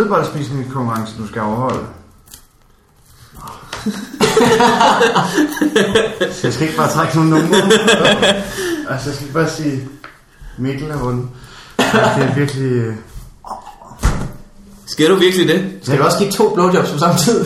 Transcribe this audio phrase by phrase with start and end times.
[0.00, 1.86] flødebollespisningskonkurrence, du skal overholde?
[6.32, 7.56] Så jeg skal ikke bare trække nogle numre.
[8.90, 9.88] altså, jeg skal bare sige,
[10.58, 11.28] Mikkel har vundet.
[11.78, 12.72] Altså, det er virkelig...
[12.72, 12.94] øh,
[14.86, 15.72] Skal du virkelig det?
[15.82, 17.44] Skal du også give to blowjobs på samme tid?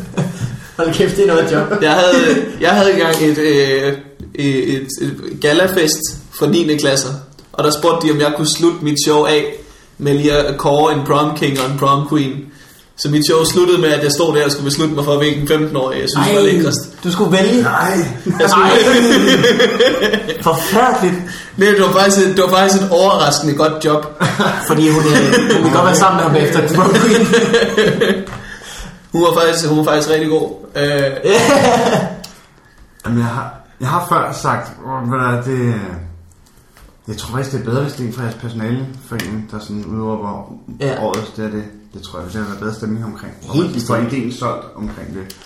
[0.76, 1.82] Hold kæft, det er noget job.
[1.82, 3.92] Jeg havde, jeg havde engang et, øh,
[4.34, 6.00] et, et, et galafest
[6.38, 6.76] for 9.
[6.76, 7.10] klasser,
[7.52, 9.59] og der spurgte de, om jeg kunne slutte mit show af
[10.00, 12.32] med lige at kåre en prom king og en prom queen.
[12.96, 15.48] Så mit show sluttede med, at jeg stod der og skulle beslutte mig for, hvilken
[15.48, 17.04] 15-årig jeg synes var lækrest.
[17.04, 17.62] du skulle vælge.
[17.62, 17.98] Nej,
[18.40, 18.70] Jeg skulle,
[20.48, 21.14] Forfærdeligt.
[21.56, 24.22] Nej, det, var faktisk, et- det var faktisk et overraskende godt job.
[24.66, 26.66] Fordi hun, øh, hun vil godt være sammen med ham bagefter.
[26.68, 27.26] Det var Queen.
[29.12, 30.50] Hun var faktisk, hun var faktisk rigtig god.
[30.76, 31.00] Øh,
[33.06, 35.74] Jamen, jeg har, jeg har før sagt, åh, hvad der er det...
[37.10, 39.84] Jeg tror faktisk, det er bedre, hvis det er en fra jeres personaleforening, der sådan
[39.84, 40.86] udråber Ja.
[40.86, 41.02] ja.
[41.04, 41.64] årets, det er det.
[41.94, 43.32] Det tror jeg, det har været bedre stemning omkring.
[43.40, 45.36] Helt Og de får ideen solgt omkring det.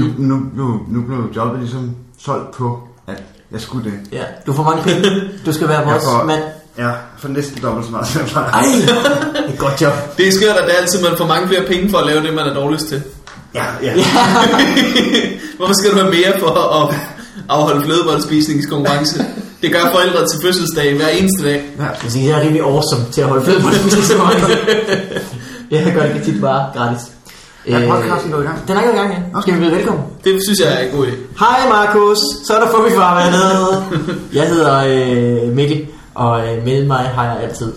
[0.00, 3.98] Nu, nu, nu, nu blev jobbet ligesom solgt på, at jeg skulle det.
[4.12, 5.02] Ja, du får mange penge.
[5.46, 6.42] Du skal være vores får- mand.
[6.78, 8.06] Ja, for næsten dobbelt så meget.
[8.06, 8.50] som jeg.
[8.52, 8.64] Ej,
[9.52, 9.92] et godt job.
[10.16, 12.22] det er skørt, at det er altid, man får mange flere penge for at lave
[12.22, 13.02] det, man er dårligst til.
[13.54, 13.92] Ja, ja.
[15.56, 16.94] Hvorfor skal du have mere for at
[17.48, 19.24] afholde flødebollespisningskonkurrence?
[19.62, 21.62] Det gør forældre til fødselsdag hver eneste dag.
[21.78, 21.84] ja.
[21.84, 23.80] Jeg sige, jeg er rimelig awesome til at holde fed på det.
[25.70, 27.00] Jeg gør det tit bare gratis.
[27.66, 28.68] Er Øh, podcasten gået i gang?
[28.68, 29.40] Den er gået i gang, ja.
[29.40, 30.04] Skal vi byde velkommen?
[30.24, 31.10] Det synes jeg er en god idé.
[31.38, 33.84] Hej Markus, så er der Fubi Farvandet.
[34.32, 34.74] Jeg hedder
[35.46, 37.72] øh, Mikkel, og øh, med mig har jeg altid.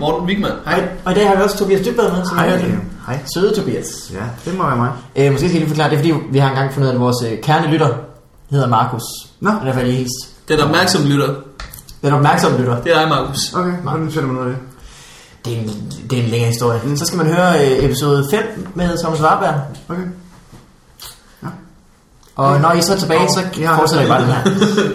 [0.00, 0.88] Morten Wigman, Og, hej.
[1.04, 2.48] og i dag har vi også Tobias Dybvad med, som Hej.
[2.50, 2.64] hørte.
[3.06, 3.18] Hej.
[3.34, 4.10] Søde Tobias.
[4.14, 4.90] Ja, det må være mig.
[5.16, 6.94] Øh, måske skal jeg lige forklare, det er fordi, vi har engang fundet ud af,
[6.94, 7.88] at vores øh, kernelytter
[8.50, 9.02] hedder Markus.
[9.40, 9.50] Nå.
[9.50, 10.35] Og derfor er jeg lige hils.
[10.48, 11.34] Den opmærksomme lytter,
[12.02, 12.82] Den opmærksomme lytter.
[12.82, 13.54] det er dig, Markus.
[13.54, 14.58] Okay, hvordan finder man ud af det?
[15.44, 16.80] Det er en, det er en længere historie.
[16.84, 16.96] Mm.
[16.96, 19.54] Så skal man høre øh, episode 5 med Thomas Warberg.
[19.88, 20.02] Okay.
[22.36, 23.78] Og når I så er tilbage, så Ja.
[23.78, 24.42] fortsætter I bare den her.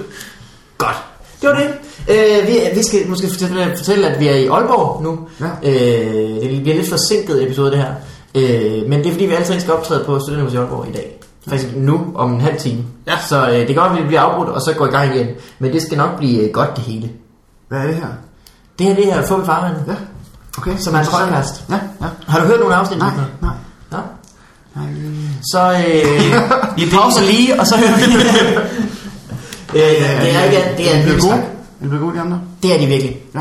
[0.77, 0.95] Godt.
[1.41, 1.67] Det var det.
[2.09, 5.19] Øh, vi, vi skal måske fortælle, fortælle, at vi er i Aalborg nu.
[5.39, 5.69] Ja.
[5.69, 7.93] Øh, det bliver lidt forsinket episode, det her.
[8.35, 10.91] Øh, men det er fordi, vi alle tre skal optræde på Studenterhus i Aalborg i
[10.91, 11.20] dag.
[11.49, 12.83] Faktisk nu om en halv time.
[13.07, 13.17] Ja.
[13.29, 15.27] Så øh, det kan godt, at vi bliver afbrudt, og så går i gang igen.
[15.59, 17.09] Men det skal nok blive øh, godt det hele.
[17.67, 18.07] Hvad er det her?
[18.79, 19.93] Det her, det her Fubi Farvand, Ja.
[20.57, 20.77] Okay.
[20.77, 21.63] som er en podcast.
[21.69, 22.05] Ja, ja.
[22.27, 22.99] Har du hørt nogle afsnit?
[22.99, 23.09] Nej,
[23.41, 23.51] nej.
[23.91, 23.97] Nå?
[24.75, 24.85] nej.
[25.51, 26.31] Så øh,
[26.77, 28.03] vi pauser lige, og så hører vi.
[29.79, 31.31] øh, det er ikke det er en Er det snak.
[31.39, 31.43] gode?
[31.81, 32.41] Er det gode, de andre?
[32.63, 33.17] Det er de virkelig.
[33.35, 33.39] Ja.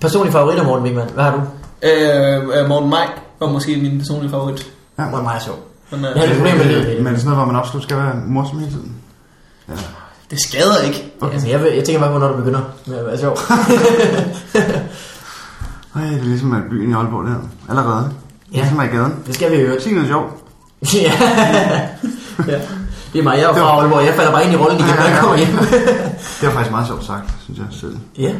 [0.00, 1.08] Personlige favoritter, Morten Wigman.
[1.14, 1.40] Hvad har du?
[1.88, 4.66] Øh, øh, Morten Mike var måske min personlige favorit.
[4.98, 5.04] Ja.
[5.04, 5.56] Morten meget sjov.
[5.92, 6.96] Men, Jeg har lidt øh, problem med lyden.
[6.98, 8.92] Men er det sådan noget, hvor man absolut skal være morsom hele tiden?
[9.68, 9.72] Ja.
[10.30, 11.12] det skader ikke.
[11.20, 11.32] Okay.
[11.32, 13.38] Altså, jeg, vil- jeg tænker bare på, når du begynder med at være sjov.
[15.96, 17.34] Ej, det er ligesom at byen i Aalborg der.
[17.68, 18.10] Allerede.
[18.52, 18.58] Ja.
[18.58, 19.14] Ligesom at i gaden.
[19.26, 19.80] det skal vi jo høre.
[19.80, 20.32] Sig noget sjovt.
[20.94, 21.12] ja.
[22.52, 22.60] ja.
[23.12, 23.38] Det er mig.
[23.38, 24.06] Jeg er fra Aalborg.
[24.06, 25.48] Jeg falder bare ind i rollen igen, når jeg kommer hjem.
[26.40, 27.96] Det var faktisk meget sjovt sagt, synes jeg selv.
[28.18, 28.32] ja,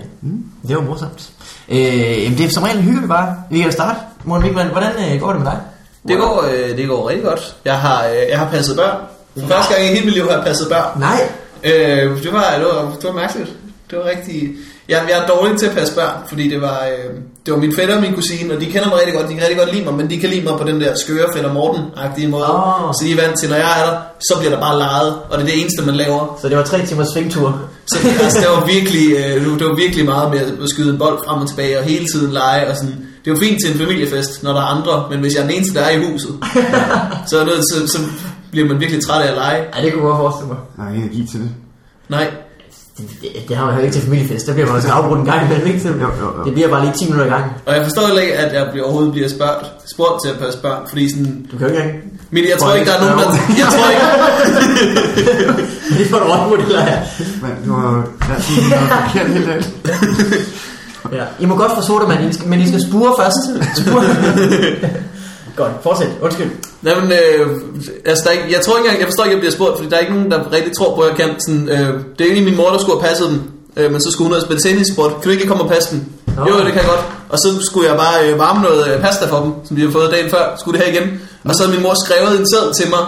[0.68, 1.32] det var morsomt.
[1.68, 3.34] Øh, jamen, det er som regel hygger vi bare.
[3.50, 3.98] Vi kan jo starte.
[4.24, 5.60] Morten Wigman, hvordan øh, går det med dig?
[6.08, 7.56] Det går, øh, det går rigtig godt.
[7.64, 8.96] Jeg har, øh, jeg har passet børn.
[9.40, 11.00] For første gang i hele mit liv har jeg passet børn.
[11.00, 11.20] Nej.
[11.64, 13.50] Øh, det, var, det, var, det var mærkeligt.
[13.90, 14.50] Det var rigtig...
[14.88, 17.14] Jeg, jeg er dårlig til at passe børn, fordi det var, øh,
[17.46, 19.28] det var min fætter og min kusine, og de kender mig rigtig godt.
[19.28, 21.26] De kan rigtig godt lide mig, men de kan lide mig på den der skøre
[21.34, 22.44] fætter Morten-agtige måde.
[22.44, 22.92] Åh.
[22.92, 25.38] Så de er vant til, når jeg er der, så bliver der bare leget, og
[25.38, 26.38] det er det eneste, man laver.
[26.42, 27.60] Så det var tre timers svingtur.
[27.86, 31.18] Så altså, det var virkelig, øh, det var virkelig meget med at skyde en bold
[31.26, 33.06] frem og tilbage, og hele tiden lege, og sådan.
[33.24, 35.46] Det er jo fint til en familiefest, når der er andre, men hvis jeg er
[35.46, 36.30] den eneste, der er i huset,
[37.28, 37.98] så, er noget, så, så
[38.50, 39.56] bliver man virkelig træt af at lege.
[39.76, 40.58] Ja, det kunne jeg godt forestille mig.
[40.76, 41.50] Der er ingen energi til det.
[42.08, 42.30] Nej,
[42.98, 44.46] Det, det, det har man jo ikke til familiefest.
[44.46, 45.80] Der bliver man også afbrudt en gang imellem, ikke?
[45.80, 46.06] Så Jo, jo,
[46.38, 46.44] jo.
[46.44, 47.44] Det bliver bare lige 10 minutter i gang.
[47.66, 49.64] og jeg forstår heller ikke, at jeg bliver, overhovedet bliver spurgt,
[49.94, 52.02] spurgt til at passe børn, fordi sådan, Du kan jo ikke engang...
[52.30, 53.30] men jeg tror ikke, der er nogen, der,
[53.62, 54.04] jeg tror ikke,
[55.98, 56.98] Det får du rollemodeller af.
[57.42, 58.02] Men du har jo
[58.34, 59.64] altid noget forkert hele dagen.
[61.12, 61.24] Ja.
[61.40, 63.42] I må godt få sodavand, men I skal spure først.
[63.80, 64.04] Spure.
[65.56, 66.08] Godt, fortsæt.
[66.22, 66.50] Undskyld.
[66.82, 67.46] Nej, men, øh,
[68.04, 69.76] altså, der er ikke, jeg tror ikke engang, jeg forstår ikke, at jeg bliver spurgt,
[69.76, 72.20] fordi der er ikke nogen, der rigtig tror på, at jeg kan sådan, øh, det
[72.20, 73.38] er egentlig min mor, der skulle have passet dem,
[73.76, 75.88] øh, men så skulle hun have spillet tennis, spurgte, kan du ikke komme og passe
[75.92, 76.00] dem?
[76.36, 76.42] Nå.
[76.48, 77.04] Jo, det kan jeg godt.
[77.32, 79.92] Og så skulle jeg bare øh, varme noget øh, pasta for dem, som de havde
[79.98, 81.06] fået dagen før, skulle det her igen.
[81.44, 83.04] Og så havde min mor skrevet en seddel til mig,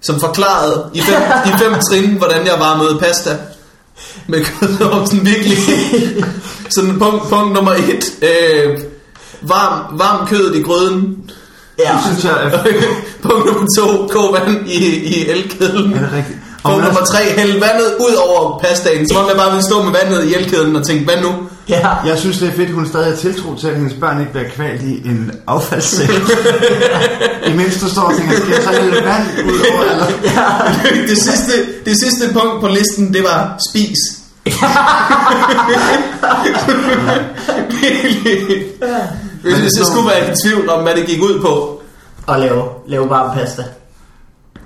[0.00, 3.30] som forklarede i fem, i fem trin, hvordan jeg varmede pasta.
[4.26, 5.58] Med kød og sådan virkelig.
[6.70, 8.04] sådan punkt, punkt nummer et.
[8.22, 8.78] Øh,
[9.42, 11.16] varm, varm kød i gryden.
[11.78, 11.92] Ja.
[11.92, 12.50] Det synes jeg er...
[13.28, 15.92] Punkt nummer to, kog vand i, i elkedlen.
[15.92, 16.38] Er det rigtigt?
[16.64, 19.06] Punkt Og nummer tre, hæld vandet ud over pastaen.
[19.16, 21.32] Om jeg bare ville stå med vandet i elkedlen og tænke, hvad nu?
[21.68, 21.88] Ja.
[22.06, 24.48] Jeg synes, det er fedt, hun stadig har tiltro til, at hendes børn ikke bliver
[24.48, 26.08] kvalt i en affaldssæk.
[27.52, 29.82] Imens du står og tænker, skal jeg så hælde vand ud over?
[29.82, 30.06] Eller?
[31.10, 31.52] det, sidste,
[31.84, 33.98] det sidste punkt på listen, det var spis.
[39.42, 41.82] Hvis hvis jeg skulle være i tvivl om, hvad det gik ud på.
[42.26, 43.64] Og lave, lave varm pasta.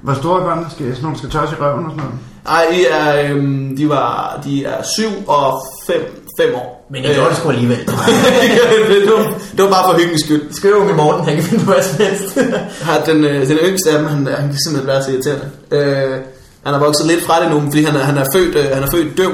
[0.02, 0.70] Hvor store er børnene?
[0.70, 2.18] Skal, sådan nogle skal tørres i røven og sådan noget?
[2.46, 6.86] Ej, de er, øhm, de, var, de er 7 og 5, 5 år.
[6.90, 7.78] Men det gjorde det sgu alligevel.
[7.86, 9.22] det, var,
[9.56, 10.42] det var bare for hyggens skyld.
[10.52, 12.38] Skriv med Morten, han kan finde på hvad som helst.
[12.88, 15.46] Har den, øh, den yngste af dem, han, han kan simpelthen være så irriterende.
[15.70, 16.16] Øh,
[16.64, 18.82] han har vokset lidt fra det nu, fordi han er, han er, født, øh, han
[18.82, 19.32] er født døv.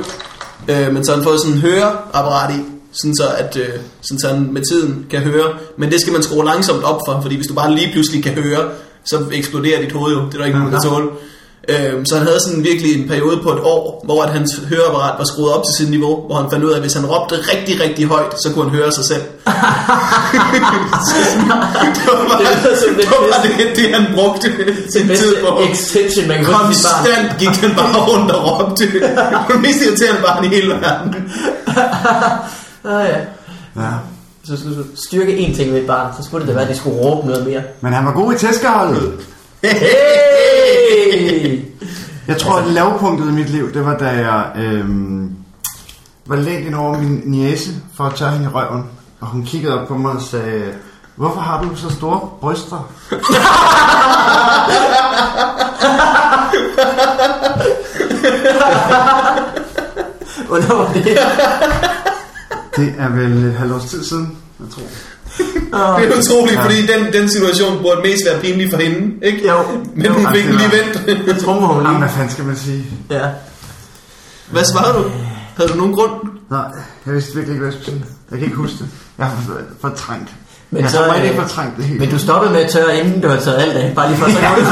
[0.69, 2.61] Øh, men så har han fået sådan en høreapparat i,
[2.93, 5.49] sådan så, at, øh, sådan så han med tiden kan høre.
[5.79, 8.32] Men det skal man skrue langsomt op for, fordi hvis du bare lige pludselig kan
[8.32, 8.62] høre,
[9.05, 10.20] så eksploderer dit hoved jo.
[10.26, 11.08] Det er der ikke nogen, der tåle.
[11.68, 15.14] Øh, så han havde sådan virkelig en periode på et år, hvor at hans høreapparat
[15.18, 17.34] var skruet op til sit niveau, hvor han fandt ud af, at hvis han råbte
[17.52, 19.22] rigtig, rigtig højt, så kunne han høre sig selv.
[21.96, 22.40] det var bare,
[22.70, 24.48] Det som det det, var det, det, han brugte
[24.92, 25.60] sin tid på.
[25.70, 26.44] extension, man.
[26.44, 28.84] Konstant gik han bare rundt og råbte.
[28.92, 31.14] Det var det mest irriterende barn i hele verden.
[32.88, 33.16] Ah, ja.
[33.82, 33.90] Ja.
[34.48, 36.74] Så skulle du styrke én ting ved et barn, så skulle det da være, at
[36.74, 37.62] de skulle råbe noget mere.
[37.80, 39.12] Men han var god i tæskeholdet.
[39.62, 41.62] Hey!
[42.29, 45.31] Jeg tror, at lavpunktet i mit liv, det var, da jeg øhm,
[46.26, 48.85] var lænt ind over min niece for at tørre hende i røven.
[49.20, 50.75] Og hun kiggede op på mig og sagde,
[51.17, 52.91] hvorfor har du så store bryster?
[60.47, 61.05] Hvornår var det?
[62.76, 64.82] Det er vel et halvt års tid siden, jeg tror.
[65.99, 69.49] Det er utroligt, fordi den, den situation burde mest være pinlig for hende, ikke?
[69.49, 69.55] Jo.
[69.94, 71.40] Men hun fik den lige vendt.
[71.44, 71.99] Trummer hun Jamen, lige.
[71.99, 72.84] hvad fanden skal man sige?
[73.11, 73.26] Ja.
[74.50, 75.05] Hvad svarede du?
[75.56, 76.11] Havde du nogen grund?
[76.50, 76.61] Nej,
[77.06, 78.05] jeg vidste virkelig ikke, hvad jeg skulle sige.
[78.31, 78.88] Jeg kan ikke huske det.
[79.19, 80.28] Jeg har for- fortrængt.
[80.70, 82.00] Men jeg så, har rigtig øh, fortrængt det hele.
[82.00, 83.93] Men du stoppede med at tørre, inden du havde taget alt af.
[83.94, 84.64] Bare lige for så du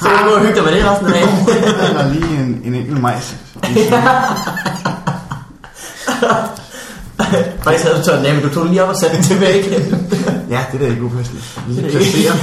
[0.02, 1.28] Så kan du gå og hygge dig med det resten af dagen.
[1.94, 3.34] Der er lige en, en enkelt majs.
[7.64, 9.58] Faktisk havde du den af, men du tog den lige op og satte den tilbage
[9.66, 10.08] igen.
[10.54, 11.40] Ja, det der er ikke upassende.
[11.68, 12.32] Lige placere.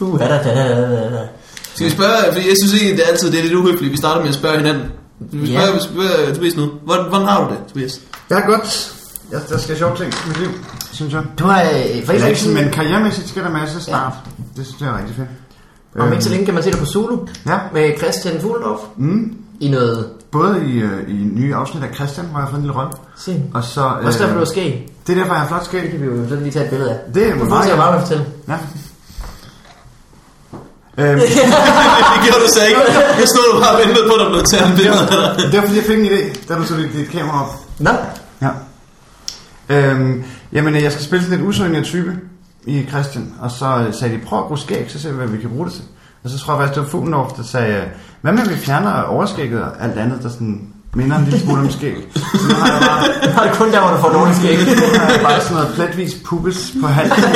[0.00, 1.22] Uh, da, da, da, da, da.
[1.74, 3.92] Skal vi spørge, fordi jeg synes egentlig, det er altid det er lidt uhøfligt.
[3.92, 4.84] Vi starter med at spørge hinanden.
[5.18, 5.60] Vi Ja.
[5.60, 6.70] spørger, vi spørger Tobias nu.
[6.84, 8.00] Hvordan, hvordan har du det, Tobias?
[8.30, 8.92] Jeg er godt.
[9.32, 10.48] Jeg, der skal sjove ting i mit liv,
[10.92, 11.22] synes jeg.
[11.38, 14.12] Du har øh, faktisk ikke sådan, men karrieremæssigt skal der masse snart.
[14.56, 15.28] Det synes jeg er rigtig fedt.
[15.98, 19.34] Om ikke så længe kan man se dig på Zulu Ja, med Christian Fuglendorf mm,
[19.60, 20.06] i noget...
[20.32, 22.92] både i, øh, i nye afsnit af Christian, hvor jeg har fået en lille rolle.
[23.16, 23.42] Se.
[23.54, 23.80] Og så...
[24.00, 24.92] øh, Også derfor, du har skæg.
[25.06, 25.82] det er derfor, jeg har flot skæg.
[25.82, 26.98] Det kan vi jo så lige tage et billede af.
[27.14, 27.68] Det er Du meget...
[27.68, 28.24] jeg bare med fortælle.
[28.48, 28.56] Ja.
[30.98, 31.18] Øhm,
[32.12, 32.80] det gjorde du så ikke.
[33.20, 35.52] Jeg stod og bare og ventede på, at der blev taget en billede af dig.
[35.52, 37.54] det var fordi, jeg fik en idé, da du så dit, dit kamera op.
[37.78, 37.90] Nå,
[38.42, 38.50] Ja.
[39.68, 42.16] Øhm, jamen, jeg skal spille sådan en usynlig type
[42.66, 45.26] i Christian, og så øh, sagde de, prøv at bruge skæg, så ser vi, hvad
[45.26, 45.82] vi kan bruge det til.
[46.24, 47.82] Og så tror jeg faktisk, det var Fuglendorf, der sagde, øh,
[48.20, 50.60] hvad med, vi fjerner overskægget og alt andet, der sådan
[50.94, 51.96] minder en lille smule om skæg.
[52.14, 52.82] Så har jeg
[53.34, 54.58] bare, er det kun der, hvor du får nogle skæg.
[54.58, 57.22] nu har jeg bare sådan noget pletvis pubis på halsen.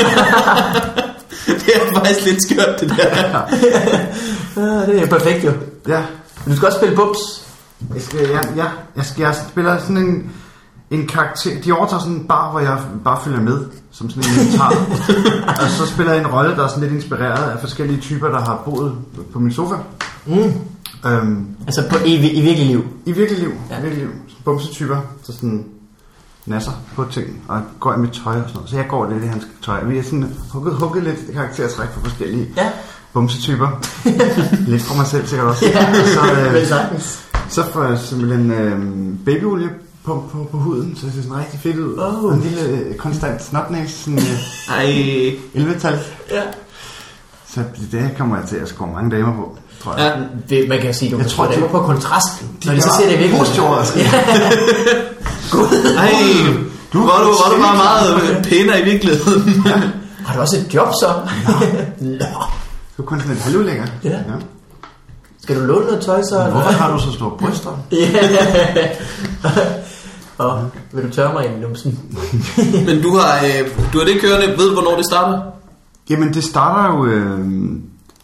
[1.46, 3.40] Det er faktisk lidt skørt, det der.
[4.58, 5.52] Ah, det er perfekt jo.
[5.88, 6.02] Ja,
[6.44, 7.18] Men Du skal også spille bubs.
[7.94, 10.32] jeg, skal, ja, ja, jeg, skal, jeg spiller sådan en,
[10.90, 11.50] en karakter.
[11.64, 13.58] De overtager sådan en bar, hvor jeg bare følger med,
[13.90, 14.70] som sådan en inventar.
[15.64, 18.40] og så spiller jeg en rolle, der er sådan lidt inspireret af forskellige typer, der
[18.40, 18.94] har boet
[19.32, 19.74] på min sofa.
[20.26, 20.52] Mm.
[21.06, 22.84] Øhm, Altså på, i, i virkelig liv.
[23.06, 23.80] I virkelig liv, Ja.
[23.80, 24.12] virkelig liv.
[24.44, 25.64] Bumsetyper, der sådan
[26.46, 28.70] nasser på ting, og går i mit tøj og sådan noget.
[28.70, 29.84] Så jeg går lidt i hans tøj.
[29.84, 32.70] Vi har sådan hugget, hugget lidt karaktertræk for forskellige Ja.
[33.12, 33.68] bumsetyper.
[34.70, 35.66] lidt fra mig selv sikkert også.
[35.66, 35.94] Ja,
[36.64, 37.00] så, øh,
[37.48, 38.78] så får jeg simpelthen øh,
[39.24, 39.68] babyolie
[40.06, 41.98] på, på, på huden, så det ser sådan rigtig fedt ud.
[41.98, 42.34] Oh.
[42.34, 45.34] En lille øh, konstant snotnæs, sådan øh, Ej.
[45.54, 45.98] 11-tal.
[46.30, 46.42] Ja.
[47.54, 47.60] Så
[47.92, 50.16] det kommer jeg til at score mange damer på, tror jeg.
[50.18, 50.56] Ja.
[50.56, 52.48] Det, man kan sige, du Jeg kan tror, de- var på kontrasten.
[52.64, 53.38] Når de så ser det i virkeligheden.
[53.38, 54.02] positivt overrasket.
[55.96, 56.12] Ej.
[56.92, 59.62] Du var du, var du bare meget øh, pænere i virkeligheden.
[60.26, 61.14] Har du også et job så?
[62.00, 62.24] Nå.
[62.96, 63.86] Du er kun sådan lidt halvudlænger.
[64.04, 64.18] Ja.
[65.42, 66.42] Skal du låne noget tøj så?
[66.52, 67.78] Hvorfor har du så store bryster?
[67.92, 68.28] Ja.
[70.38, 71.98] Og vil du tørre mig i numsen?
[72.86, 74.46] Men du har, øh, du har det kørende.
[74.58, 75.42] Ved du, hvornår det starter?
[76.10, 77.06] Jamen, det starter jo...
[77.06, 77.40] Øh,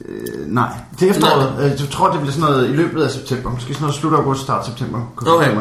[0.05, 0.69] øh, nej,
[1.01, 1.53] det er efteråret.
[1.65, 3.51] Øh, Jeg tror, det bliver sådan noget i løbet af september.
[3.51, 5.01] Måske sådan noget slut august, start september.
[5.17, 5.57] Okay.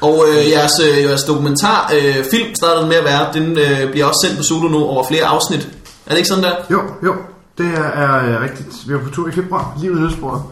[0.00, 4.06] Og øh, jeres, øh, jeres dokumentar øh, film startede med at være, den øh, bliver
[4.06, 5.68] også sendt på Zulu nu over flere afsnit.
[6.06, 6.54] Er det ikke sådan der?
[6.70, 7.14] Jo, jo.
[7.58, 8.88] Det er, er øh, rigtigt.
[8.88, 10.42] Vi var på tur i februar, livet i nødsporet.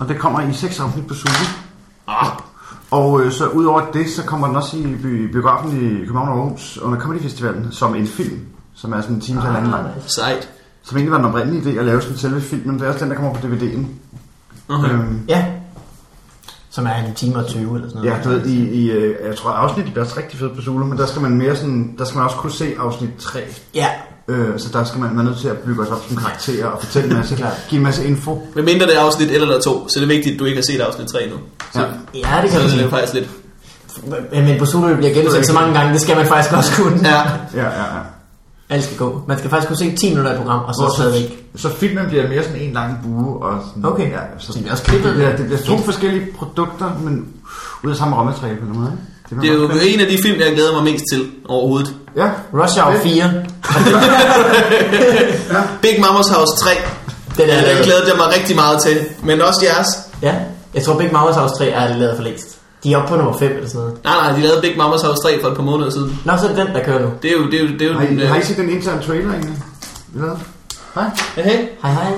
[0.00, 1.44] Og det kommer i seks afsnit på Zulu.
[2.08, 2.26] Ah,
[2.90, 6.34] Og øh, så udover det, så kommer den også i bi- biografen i København og
[6.38, 8.40] Aarhus under Comedy Festivalen som en film,
[8.74, 9.86] som er sådan en time til halvanden lang.
[10.06, 10.48] Sejt.
[10.82, 12.78] Som egentlig var den oprindelige idé at lave sådan selve filmen.
[12.78, 13.84] Det er også den, der kommer på DVD'en.
[14.68, 14.90] Okay.
[14.92, 15.46] Øhm, Ja.
[16.72, 18.24] Som er en time og 20 eller sådan ja, noget.
[18.24, 20.98] du ved, i, i, øh, jeg tror afsnittet bliver også rigtig fedt på Zulu, men
[20.98, 23.40] der skal man mere sådan, der skal man også kunne se afsnit 3.
[23.74, 23.88] Ja,
[24.30, 26.82] Øh, så der skal man være nødt til at bygge os op som karakterer og
[26.82, 27.36] fortælle en masse,
[27.68, 28.42] give en masse info.
[28.54, 30.56] Men mindre det er afsnit 1 eller 2, så det er vigtigt, at du ikke
[30.56, 31.36] har set afsnit 3 nu.
[31.72, 31.86] Så, Ja.
[32.14, 33.28] ja det så kan man det faktisk lidt...
[34.32, 37.00] Men men på Zulu bliver genudsendt så mange gange, det skal man faktisk også kunne.
[37.08, 37.20] Ja,
[37.54, 38.00] Ja, ja, ja.
[38.68, 39.22] Alt skal gå.
[39.28, 41.46] Man skal faktisk kunne se 10 minutter i program, og så Hvor stadigvæk.
[41.56, 43.42] Så filmen bliver mere sådan en lang bue.
[43.42, 44.10] Og sådan, Okay.
[44.10, 45.08] Ja, så Så det bliver også klippet.
[45.08, 47.26] Det bliver, det bliver to forskellige produkter, men
[47.84, 48.92] ud af samme råmateriale på en måde.
[48.92, 49.02] Ikke?
[49.30, 49.82] Det er jo fedt.
[49.94, 51.94] en af de film, jeg glæder mig mest til overhovedet.
[52.16, 53.02] Ja, Rush Hour Fedt.
[53.02, 53.32] 4.
[55.82, 56.70] Big Mamas House 3.
[57.36, 57.84] Den er Den lavet.
[57.84, 58.98] glæder jeg mig rigtig meget til.
[59.22, 59.88] Men også jeres.
[60.22, 60.34] Ja,
[60.74, 62.56] jeg tror Big Mama's House 3 er lavet for længst.
[62.84, 64.04] De er oppe på nummer 5 eller sådan noget.
[64.04, 66.20] Nej, nej, de lavede Big Mamas House 3 for et par måneder siden.
[66.24, 67.10] Nå, så er det den, der kører nu.
[67.22, 68.18] Det er jo, det er jo, det er jo har den...
[68.18, 69.56] I, øh, har I set den interne trailer egentlig?
[70.12, 70.28] Hvad?
[70.94, 71.04] Hej.
[71.34, 71.58] Hey.
[71.82, 72.12] Hej hej.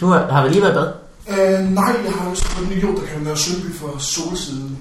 [0.00, 0.88] Du har, har vel lige været i bad?
[1.28, 4.78] Øh, nej, jeg har også fået en idiot, der kan være Sølby for solsiden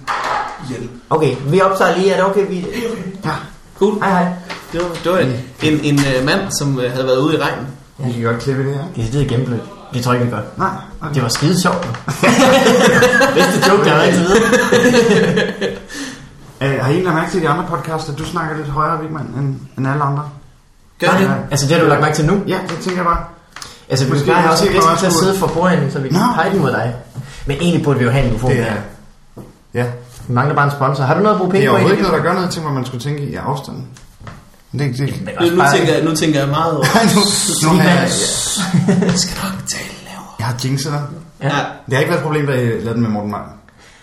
[0.69, 0.89] ihjel.
[1.09, 2.11] Okay, vi optager lige.
[2.11, 2.47] Er det okay?
[2.49, 2.65] Vi...
[2.91, 3.03] Okay.
[3.25, 3.31] Ja,
[3.79, 3.99] Cool.
[3.99, 4.25] Hej hej.
[4.73, 7.37] Det var, det var en, en, en uh, mand, som uh, havde været ude i
[7.41, 7.67] regnen.
[7.97, 8.83] vi kan godt klippe det her.
[8.95, 9.61] Det er det gennemblødt.
[9.93, 10.45] Det tror jeg ikke, vi gør.
[10.57, 10.69] Nej,
[11.01, 11.13] okay.
[11.13, 11.87] Det var skide sjovt.
[13.35, 14.41] Bedste joke, der har indtil videre.
[16.63, 18.99] Øh, har I egentlig lagt mærke til de andre podcasts, at du snakker lidt højere,
[19.01, 20.29] Vigman, end, end alle andre?
[20.99, 21.21] Gør det?
[21.25, 21.31] Ja.
[21.51, 22.41] Altså, det har du lagt mærke til nu?
[22.47, 23.23] Ja, det tænker jeg bare.
[23.89, 25.91] Altså, vi skal have også se, en hvor gæst til at jeg sidde for bordenden,
[25.91, 26.25] så vi kan Nå.
[26.35, 26.95] pege den mod dig.
[27.45, 28.73] Men egentlig burde vi jo have en mikrofon Det er- her.
[29.73, 29.85] Ja.
[30.27, 31.03] Vi mangler bare en sponsor.
[31.03, 31.73] Har du noget at bruge Det penge er på?
[31.75, 33.85] overhovedet ikke noget, der gør noget til, hvad man skulle tænke i afstanden.
[34.71, 35.21] Det, det, det.
[35.25, 36.85] Men Nu, også nu, bare- tænker, jeg, nu tænker jeg meget over.
[37.15, 37.21] Nu,
[37.73, 38.09] nu har jeg,
[39.11, 40.33] Jeg skal nok tale lavere.
[40.39, 41.01] jeg har jinxet dig.
[41.43, 41.47] Ja.
[41.85, 43.45] Det har ikke været et problem, da I lavede den med Morten Mang.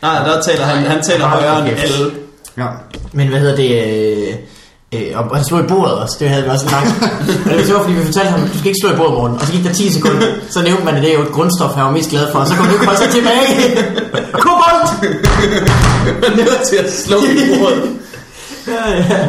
[0.03, 2.11] Nej, der taler han, han taler højere end alle.
[2.57, 2.67] Ja.
[3.13, 3.71] Men hvad hedder det?
[4.93, 6.87] Øh, øh, og han slog i bordet også, det havde vi også en gang.
[7.59, 9.35] og det var fordi vi fortalte ham, du skal ikke slå i bordet, morgen.
[9.35, 11.71] Og så gik der 10 sekunder, så nævnte man, at det er jo et grundstof,
[11.75, 12.39] han var mest glad for.
[12.39, 13.49] Og så kom du ikke holde sig tilbage.
[14.33, 15.28] Kobolt!
[16.23, 17.83] Man er nødt til at slå i bordet.
[18.75, 19.27] ja, ja.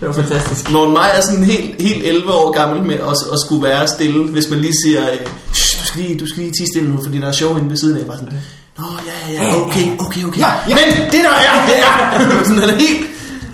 [0.00, 0.70] Det var fantastisk.
[0.70, 4.24] Morten Maj er sådan helt, helt 11 år gammel med at, at skulle være stille,
[4.24, 5.18] hvis man lige siger, øh,
[5.52, 7.70] "Shh, du skal lige, du skal lige tige stille nu, fordi der er show inde
[7.70, 8.06] ved siden af.
[8.06, 8.32] Bare sådan,
[8.78, 10.40] Nå, ja, ja, ja, okay, okay, okay.
[10.40, 10.74] Ja, ja.
[10.74, 11.94] Men det der er, det er...
[12.48, 13.00] sådan, han er helt,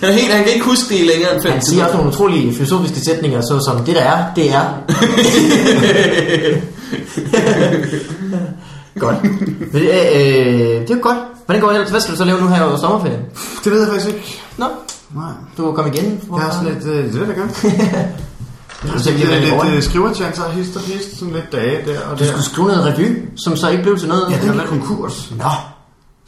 [0.01, 2.11] han er helt, han kan ikke huske det længere end 5 Han siger også nogle
[2.13, 4.65] utrolige filosofiske sætninger, såsom, det der er, det er.
[9.01, 9.23] Godt.
[9.73, 11.19] Men, øh, øh, det er jo godt.
[11.47, 11.91] Hvordan går det ellers?
[11.91, 13.21] Hvad skal du så lave nu her over sommerferien?
[13.65, 14.43] Det ved jeg faktisk ikke.
[14.59, 14.65] Nå,
[15.15, 15.31] Nej.
[15.57, 16.21] du kan komme igen.
[16.35, 17.53] Jeg har sådan lidt, øh, det ved jeg gerne.
[18.85, 22.01] Jeg lidt, det er lidt øh, skriverchancer og hist og pist, sådan lidt dage der
[22.01, 22.31] og Du der.
[22.31, 24.25] skulle skrive noget revy, som så ikke blev til noget.
[24.31, 25.33] Ja, den gik konkurs.
[25.39, 25.45] Nå,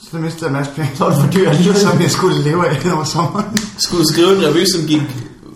[0.00, 0.90] Så det mistede jeg en masse penge.
[0.94, 1.80] så var det for dyr alligevel.
[1.80, 3.58] Som jeg skulle leve af over sommeren.
[3.78, 5.02] Skulle skrive en revy, som gik...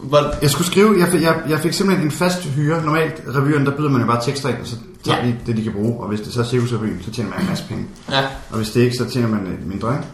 [0.03, 2.85] Var, Jeg skulle skrive, jeg fik, jeg, jeg fik simpelthen en fast hyre.
[2.85, 5.27] Normalt revyen, der byder man jo bare tekster ind, og så tager Ja.
[5.27, 6.01] de det, de kan bruge.
[6.01, 7.87] Og hvis det så er cirkusrevyen, så tjener man en masse penge.
[8.11, 10.07] ja, Og hvis det ikke, så tjener man øh, mindre, ikke?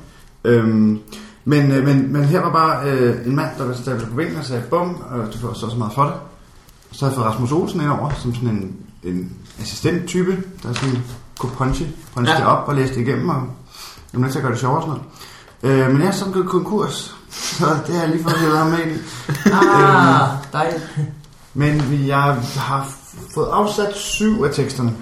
[0.45, 0.99] Øhm,
[1.45, 4.39] men, øh, men, men her var bare øh, en mand, der var stablet på benene
[4.39, 6.13] og sagde, bum, og du får så så meget for det.
[6.93, 10.99] Så har jeg fået Rasmus Olsen ind over, som sådan en, en assistent-type, der sådan
[11.39, 12.39] kunne punche, punche Ja.
[12.39, 13.43] det op og læse det igennem, og
[14.13, 15.01] til at gøre det sjovere og sådan
[15.63, 15.87] noget.
[15.87, 18.79] Øh, men jeg er så gået konkurs, så det har jeg lige fået ham med
[18.79, 18.99] i.
[19.53, 20.83] Ah, dejligt.
[21.55, 22.89] Men vi, jeg har
[23.35, 24.93] fået afsat syv af teksterne,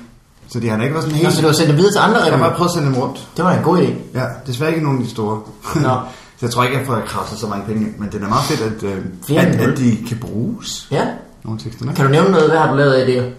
[0.49, 1.35] så de har da ikke været sådan Nå, helt...
[1.37, 2.97] så du har sendt dem videre til andre Jeg har bare prøvet at sende dem
[2.97, 3.29] rundt.
[3.37, 3.91] Det var en god idé.
[4.15, 5.41] Ja, desværre ikke nogen af de store.
[5.75, 5.83] Nå.
[6.39, 8.61] så jeg tror ikke, jeg får krasset så mange penge men det er meget fedt,
[8.61, 11.07] at, øh, at, at de kan bruges, Ja.
[11.45, 11.93] nogle tekster.
[11.93, 12.51] Kan du nævne noget?
[12.51, 13.33] Hvad har du lavet af det?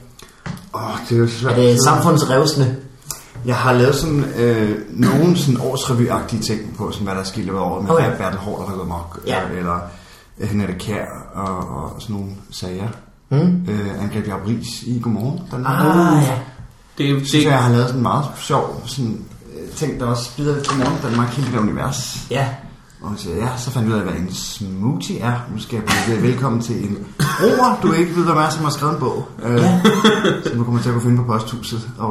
[0.75, 1.51] Åh, oh, det er jo svært.
[1.51, 2.75] Er det samfundsrevsende?
[3.45, 7.45] Jeg har lavet sådan øh, nogle sådan årsrevy-agtige ting på, sådan, hvad der er sket
[7.45, 8.17] i året med Okay.
[8.17, 9.49] Bertel Hård, der gået mok, Ja.
[9.51, 9.79] øh, eller
[10.39, 12.87] øh, Henriette Kær og, og sådan nogle sager.
[13.29, 13.65] Mm.
[13.69, 15.39] Øh, Angreb Jacob Ries i Godmorgen.
[15.51, 16.37] Den Ah, ja.
[16.97, 19.25] det, synes det, jeg, jeg har lavet sådan en meget sjov sådan,
[19.55, 22.17] øh, ting, der også bider lidt til morgen, Danmark, hele det univers.
[22.31, 22.47] Ja.
[23.05, 25.33] Og hun siger, ja, så fandt vi ud af, hvad en smoothie er.
[25.53, 26.97] Nu skal jeg blive velkommen til en
[27.41, 29.27] roer, du ikke ved, hvem er, som har skrevet en bog.
[29.45, 29.59] Øh,
[30.45, 31.89] som du kommer til at kunne finde på posthuset.
[31.97, 32.07] Og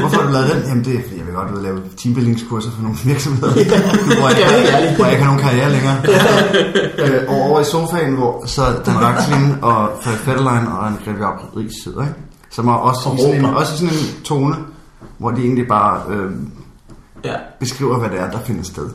[0.00, 0.62] hvorfor har du lavet den?
[0.68, 3.54] Jamen det er, fordi jeg vil godt lave teambuildingskurser for nogle virksomheder.
[4.06, 4.38] Nu hvor jeg,
[4.74, 4.96] ærligt.
[4.96, 5.96] hvor jeg ikke har nogen karriere længere.
[7.04, 11.56] øh, og over i sofaen, hvor så Dan Raxlin og Frederik Fetterlein og en Jacob
[11.56, 12.14] Ries sidder, ikke?
[12.50, 14.56] Som er også, Og i sådan en, også i sådan en tone,
[15.18, 16.00] hvor de egentlig bare...
[16.10, 16.30] Øh,
[17.24, 17.34] Ja.
[17.60, 18.88] beskriver, hvad det er, der finder sted.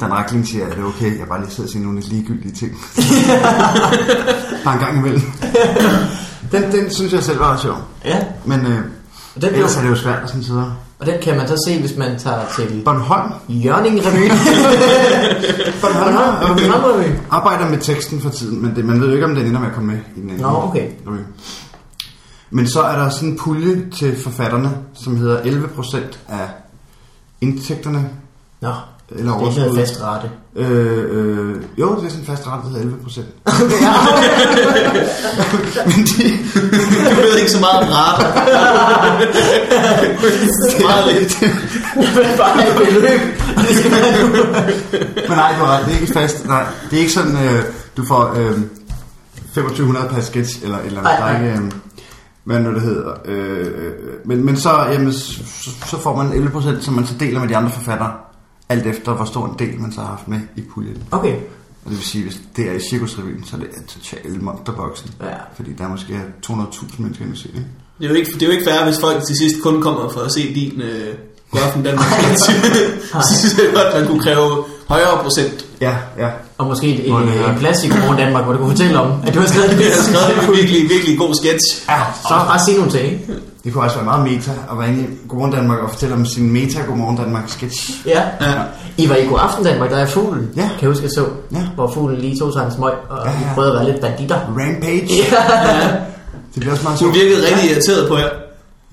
[0.00, 2.12] Dan Rackling siger, at det er okay, jeg bare lige sidder og siger nogle lidt
[2.12, 2.72] ligegyldige ting.
[4.64, 5.22] bare en gang imellem.
[6.52, 7.76] den, den synes jeg selv var sjov.
[8.04, 8.18] Ja.
[8.44, 8.78] Men, øh,
[9.36, 10.72] Og den, Ellers er det jo svært at sådan sidde.
[10.98, 13.32] og den kan man så se, hvis man tager til Bornholm.
[13.48, 14.28] Jørning Revy.
[15.82, 17.10] Bornholm, Bornholm Bornholm Revy.
[17.30, 19.68] arbejder med teksten for tiden, men det, man ved jo ikke, om den ender med
[19.68, 20.86] at komme med i den Nå, okay.
[21.06, 21.18] Okay.
[22.50, 25.96] Men så er der sådan en pulje til forfatterne, som hedder 11%
[26.28, 26.48] af
[27.42, 28.08] indtægterne,
[28.60, 28.72] Nå,
[29.10, 30.30] eller det er ikke noget fast rate.
[30.56, 33.20] Øh, øh, jo, det er sådan en fast rate, der hedder 11%.
[35.86, 36.38] Men de,
[37.10, 38.26] Du ved ikke så meget om rater.
[40.86, 41.32] meget lidt.
[42.38, 43.20] Bare et beløb.
[43.68, 44.28] Det skal være nu.
[45.28, 46.46] Men nej, du har ret, det er ikke fast.
[46.46, 47.62] Nej, det er ikke sådan, øh,
[47.96, 48.52] du får øh,
[49.54, 51.12] 2500 per sketch, eller et eller andet.
[51.20, 51.38] Nej, Der
[52.44, 53.14] nu det hedder.
[53.24, 53.70] Øh,
[54.24, 57.56] men, men så, jamen, så, så får man 11%, som man så deler med de
[57.56, 58.12] andre forfattere.
[58.68, 61.02] Alt efter, hvor stor en del man så har haft med i puljen.
[61.10, 61.36] Okay.
[61.84, 65.10] Og det vil sige, hvis det er i Cirkusrevyen, så er det totalt monsterboksen.
[65.20, 65.34] Ja.
[65.54, 67.64] Fordi der er måske 200.000 mennesker, der ser det.
[67.98, 70.08] Det er, jo ikke, det er jo ikke fair, hvis folk til sidst kun kommer
[70.08, 71.14] for at se din øh,
[71.50, 72.06] Godaften Danmark.
[73.28, 75.64] så synes jeg godt, man kunne kræve højere procent.
[75.80, 76.28] Ja, ja.
[76.58, 79.12] Og måske en, Hvor det er- en plads i Danmark, hvor du kunne fortælle om,
[79.26, 79.80] at du har skrevet det.
[79.80, 81.66] Jeg har skrevet en virkelig, virkelig god sketch.
[81.88, 83.04] Ja, Så bare sige nogle ting.
[83.04, 83.26] ikke?
[83.64, 86.26] Det kunne også være meget meta at være inde i Godmorgen Danmark og fortælle om
[86.26, 87.90] sin meta Godmorgen Danmark sketch.
[88.06, 88.22] Ja.
[88.40, 88.52] Ja.
[88.96, 90.48] I var i God Aften Danmark, der er fuglen.
[90.56, 90.62] Ja.
[90.62, 91.24] Kan jeg huske, jeg så.
[91.52, 91.62] Ja.
[91.74, 93.48] Hvor fuglen lige tog sig en smøg, og Ja, ja, ja.
[93.48, 93.54] ja.
[93.54, 94.36] prøvede at være lidt banditter.
[94.48, 95.08] Rampage.
[95.32, 95.42] Ja.
[96.54, 97.14] Det bliver også meget Hun sjovt.
[97.14, 98.28] virkede rigtig irriteret på jer.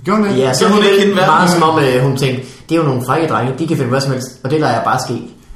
[0.06, 0.38] Gjorde hun det?
[0.38, 2.86] Ja, så må hun ikke hende meget som om, øh, hun tænkte, det er jo
[2.88, 5.14] nogle frække drenge, de kan finde hvad som helst, og det lader jeg bare ske.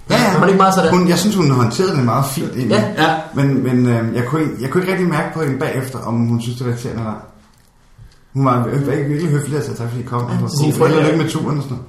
[0.10, 0.33] Ja, ja.
[0.33, 0.91] Var det ikke meget sådan?
[0.98, 2.69] Hun, jeg synes, hun håndterede det meget fint egentlig.
[2.98, 3.03] Ja.
[3.03, 3.15] Ja.
[3.33, 6.41] Men, men øh, jeg, kunne, jeg kunne ikke rigtig mærke på hende bagefter, om hun
[6.41, 7.19] synes, det var irriterende eller ej.
[8.33, 10.22] Hun var vir- virkelig høflig at sige tak, fordi I kom.
[10.27, 11.05] Ja, Ja, så sige og frygtelig.
[11.05, 11.86] lykke med turen og sådan noget.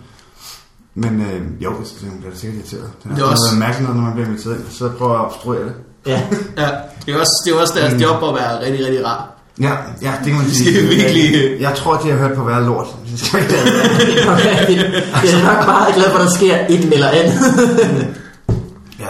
[0.95, 2.91] Men øh, jo, så hun bliver sikkert irriteret.
[3.03, 4.65] Det er, Det er også også- mærkeligt, når man bliver inviteret ind.
[4.71, 5.75] Så prøver jeg at obstruere det.
[6.07, 6.23] Ja.
[6.59, 6.69] Ja,
[7.07, 9.34] det er også, det er også deres job at være rigtig, rigtig rar.
[9.61, 9.71] Ja,
[10.03, 10.71] ja, det kan man sige.
[10.75, 12.87] skal virkelig- Jeg tror, de har hørt på hver lort.
[13.13, 14.77] Det skal jeg ikke Okay, det,
[15.23, 17.35] det er nok bare glad for, at der sker et eller andet.
[19.01, 19.07] Ja.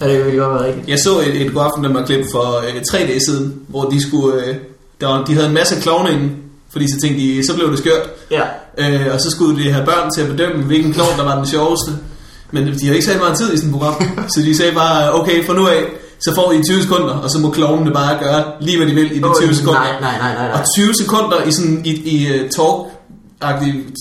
[0.00, 0.88] ja, det vil godt være rigtigt.
[0.88, 4.44] Jeg så et, et Godaften Danmark klip for øh, tre dage siden, hvor de skulle,
[4.46, 4.54] øh,
[5.00, 6.30] der var, de havde en masse klovne inde,
[6.72, 8.10] fordi så tænkte de, så blev det skørt.
[8.30, 8.42] Ja.
[8.78, 11.46] Øh, og så skulle de have børn til at bedømme, hvilken klovn der var den
[11.46, 11.90] sjoveste.
[12.50, 13.94] Men de har ikke sat meget tid i sådan et program,
[14.34, 15.82] så de sagde bare, okay, fra nu af,
[16.24, 19.16] så får I 20 sekunder, og så må klovnene bare gøre lige, hvad de vil
[19.16, 19.80] i de 20 sekunder.
[19.80, 20.48] Nej, nej, nej, nej.
[20.48, 20.60] nej.
[20.60, 22.78] Og 20 sekunder i sådan i, i uh, talk,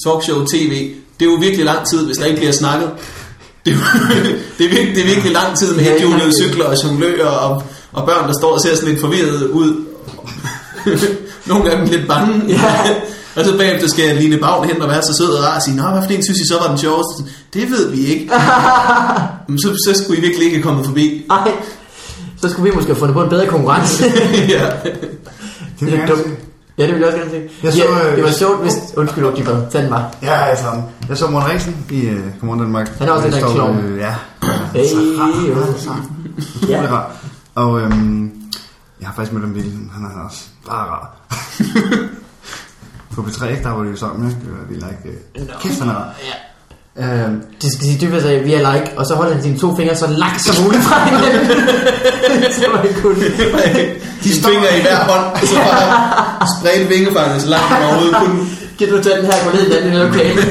[0.06, 0.74] talkshow tv,
[1.20, 2.90] det er jo virkelig lang tid, hvis der ikke bliver snakket.
[3.66, 3.78] Det er,
[4.58, 6.32] det er, virkelig, det er virkelig lang tid med ja.
[6.42, 9.86] cykler og jonglører og, og børn, der står og ser sådan lidt forvirret ud.
[11.50, 12.34] Nogle gange lidt bange.
[12.48, 12.76] Ja.
[13.36, 15.76] og så bagefter skal Line Bavn hen og være så sød og rar og sige,
[15.76, 17.24] Nå, hvad for en synes I så var den sjoveste?
[17.54, 18.32] Det ved vi ikke.
[19.48, 21.26] Men så, så skulle I virkelig ikke komme forbi.
[21.28, 21.52] Nej.
[22.42, 24.04] Så skulle vi måske have fundet på en bedre konkurrence.
[24.56, 24.66] ja.
[25.80, 26.20] Det vil er jeg dumt.
[26.20, 26.42] gerne se.
[26.78, 27.50] ja, det vil jeg også gerne se.
[27.64, 28.74] Jeg så, ja, øh, det var sjovt, hvis...
[28.98, 29.70] Undskyld, Oliver.
[29.70, 30.10] Tag den bare.
[30.22, 30.66] Ja, altså.
[31.10, 32.88] Jeg så Morten Ræsen i uh, Godmorgen Danmark.
[32.98, 33.78] Han er også den der klovn.
[33.78, 34.16] øh, Ja.
[34.74, 34.80] Hey,
[36.70, 37.00] er Ja.
[37.56, 38.32] Og øhm,
[39.02, 39.74] jeg har faktisk mødt ham vildt.
[39.94, 41.16] Han er også bare rar.
[43.16, 44.42] På P3, der var det jo sammen, ikke?
[44.42, 45.20] Det var vildt ikke.
[45.36, 46.14] øh, Kæft, han er rar.
[46.24, 46.34] Ja.
[47.00, 49.76] Øhm, Det skal sige dybest at vi er like, og så holder han sine to
[49.76, 52.52] fingre så langt som muligt fra hinanden.
[52.54, 53.26] så man kunne...
[54.24, 58.46] De fingre i hver hånd, så bare spredt vingefanget så langt man overhovedet kunne.
[58.80, 60.42] Kan du tage den her og gå ned i den anden lokale?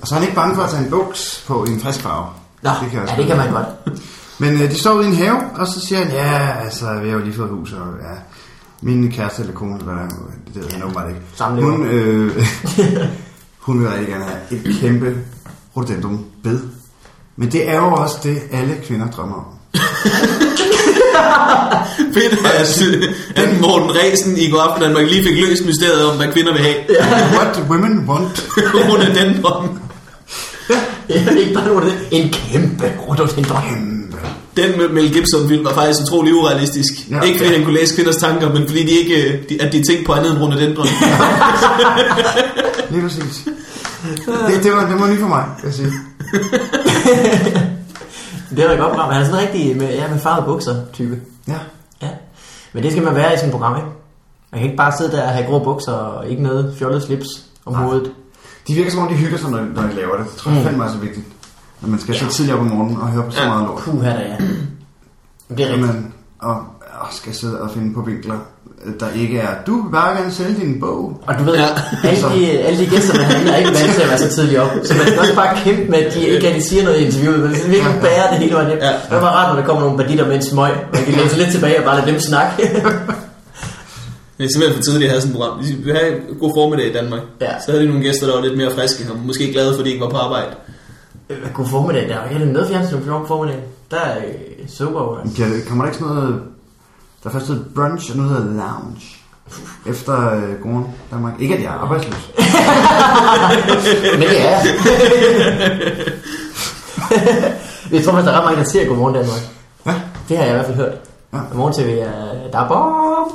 [0.00, 2.00] og så er han ikke bange for at tage en buks på i en frisk
[2.00, 2.26] farve.
[2.62, 3.66] Nå, Det kan ja, det kan man godt.
[4.38, 7.08] Men øh, de står ude i en have, og så siger han, ja, altså, vi
[7.08, 8.14] har jo lige fået hus, og ja,
[8.82, 10.08] min kæreste eller kone, eller hvad der er,
[10.54, 11.20] det ved han åbenbart ikke.
[11.36, 11.70] Samlever.
[11.70, 12.46] Hun, øh,
[13.68, 15.16] hun vil rigtig gerne have et kæmpe
[15.76, 16.60] rhododendron bed.
[17.36, 19.44] Men det er jo også det, alle kvinder drømmer om.
[22.14, 26.32] Fedt, at, at Morten Ræsen i går aften Danmark lige fik løst mysteriet om, hvad
[26.32, 26.76] kvinder vil have.
[27.36, 28.48] What women want.
[28.90, 29.80] Hun er den drøm.
[31.08, 31.94] Ja, ikke bare det.
[32.10, 33.97] En kæmpe rhododendron.
[34.58, 36.92] Den med Mel Gibson film var faktisk utrolig urealistisk.
[37.10, 37.16] Ja.
[37.16, 39.82] Ja, ikke fordi han kunne læse kvinders tanker, men fordi de ikke, de, at de
[39.88, 40.86] tænkte på andet end rhododendron.
[42.90, 43.44] Lige præcis.
[44.48, 45.92] Det, det, var, det var nyt for mig, kan jeg sige.
[48.56, 49.12] Det er da godt program.
[49.12, 51.16] Han er sådan rigtig med, ja, med farvede bukser type.
[51.48, 51.54] Ja.
[52.02, 52.08] Ja.
[52.72, 53.88] Men det skal man være i sådan et program, ikke?
[54.52, 57.26] Man kan ikke bare sidde der og have grå bukser og ikke noget fjollet slips
[57.66, 57.82] om Nej.
[57.82, 58.10] hovedet.
[58.68, 60.26] De virker som om, de hygger sig, når, når de laver det.
[60.26, 60.66] Det tror jeg Mm.
[60.66, 61.26] fandme er så vigtigt.
[61.80, 62.26] Når man skal ja.
[62.30, 63.48] tidligere op om morgenen og høre på så Ja.
[63.48, 63.78] meget lort.
[63.82, 64.36] Puh, her der ja.
[65.48, 65.86] Men det er rigtigt.
[65.86, 66.54] man og,
[67.00, 68.34] og skal sidde og finde på vinkler,
[69.00, 71.22] der ikke er, du vil bare gerne sælge din bog.
[71.26, 71.66] Og du ved, Ja.
[72.04, 74.58] alle, de, alle de gæster, der herinde, er ikke vant til at være så tidligt
[74.60, 74.70] op.
[74.84, 77.40] Så man skal også bare kæmpe med, at de ikke rigtig siger noget i interviewet.
[77.40, 78.78] Men det virkelig bære det hele vejen hjem.
[78.78, 78.86] Ja.
[78.88, 80.72] Det er bare rart, når der kommer nogle banditter med en smøg.
[80.92, 82.62] Man kan sig lidt tilbage og bare lade dem snakke.
[84.38, 85.54] Det er simpelthen for tidligt at have sådan et program.
[85.64, 87.20] Vi vil have en god formiddag i Danmark.
[87.40, 87.52] Ja.
[87.66, 89.92] Så havde de nogle gæster, der var lidt mere friske, og måske glade, fordi de
[89.94, 90.50] ikke var på arbejde.
[91.30, 93.60] Øh, God formiddag, der er ikke noget fjernsyn på formiddag.
[93.90, 95.20] Der er øh, Super Bowl.
[95.20, 95.42] altså.
[95.44, 96.42] Ja, kommer der ikke sådan noget...
[97.22, 99.00] Der er først hedder brunch, og nu hedder lounge.
[99.86, 101.34] Efter øh, Godmorgen Danmark.
[101.40, 102.32] Ikke at jeg er arbejdsløs.
[104.12, 104.62] Men det er jeg.
[107.92, 109.40] Jeg tror faktisk, der er ret mange, der ser Godmorgen Danmark.
[109.86, 109.94] Ja.
[110.28, 110.94] Det har jeg i hvert fald hørt.
[111.32, 111.38] Ja.
[111.50, 113.32] Godmorgen TV er, der er bomb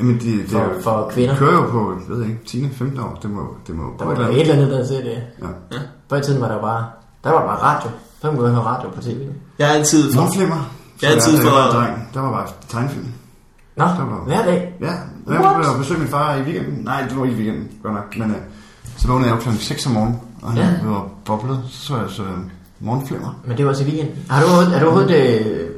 [0.00, 1.36] Jamen, de, det for, er jo- for kvinder.
[1.36, 3.18] kører jo på, jeg ved ikke, 10-15 år.
[3.22, 4.70] Det må, det må Der var et eller et andet.
[4.70, 5.22] der ser det.
[5.42, 5.46] Ja.
[6.10, 6.84] Før i tiden var der bare,
[7.24, 7.90] der var der bare radio.
[8.22, 9.20] Der kunne man høre radio på tv.
[9.58, 10.20] Jeg har altid for...
[10.20, 10.70] Morgenflimmer.
[11.02, 12.08] Jeg er altid jeg for- var dreng.
[12.14, 13.06] Der var bare tegnefilm.
[13.76, 14.74] Nå, var- hver dag.
[14.80, 14.86] Ja,
[15.32, 16.84] jeg var og besøgte min far i weekenden.
[16.84, 18.16] Nej, det var ikke i weekenden, godt nok.
[18.18, 18.36] Men øh,
[18.96, 20.88] så vågnede jeg op klokken 6 om morgenen, og han Ja.
[20.88, 21.60] var boblet.
[21.70, 22.28] Så så jeg så øh,
[22.80, 23.40] morgenflimmer.
[23.46, 24.16] Men det var også i weekenden.
[24.30, 25.70] Har du er du overhovedet øh,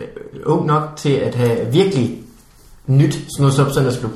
[0.47, 2.23] ung nok til at have virkelig
[2.87, 4.11] nyt Søndagsklub?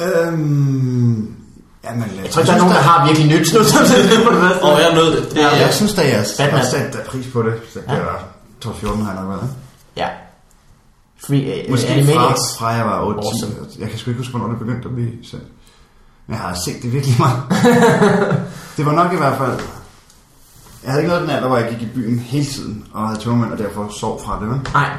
[0.00, 1.34] Øhm,
[1.84, 3.94] jamen, Jeg tror ikke, der er nogen, der har virkelig nyt første.
[4.62, 5.30] Og jeg nød det.
[5.30, 6.60] det Ja, er, jeg synes da, jeg Batman.
[6.60, 7.54] har sat pris på det.
[7.72, 8.00] Så det Ja.
[8.00, 8.24] var
[8.64, 9.50] 12-14 har jeg nok været.
[9.96, 10.08] Ja.
[11.26, 12.40] Free, uh, Måske fra, Animaniacs.
[12.58, 13.52] fra jeg var 8 Awesome.
[13.60, 13.80] awesome.
[13.82, 15.44] Jeg kan sgu ikke huske, hvornår det begyndte at blive sendt.
[16.26, 17.40] Men jeg har set det virkelig meget.
[18.76, 19.58] det var nok i hvert fald...
[20.82, 23.20] Jeg havde ikke noget den alder, hvor jeg gik i byen hele tiden, og havde
[23.20, 24.60] tømmermænd, og derfor sov fra det, vel?
[24.74, 24.90] Nej.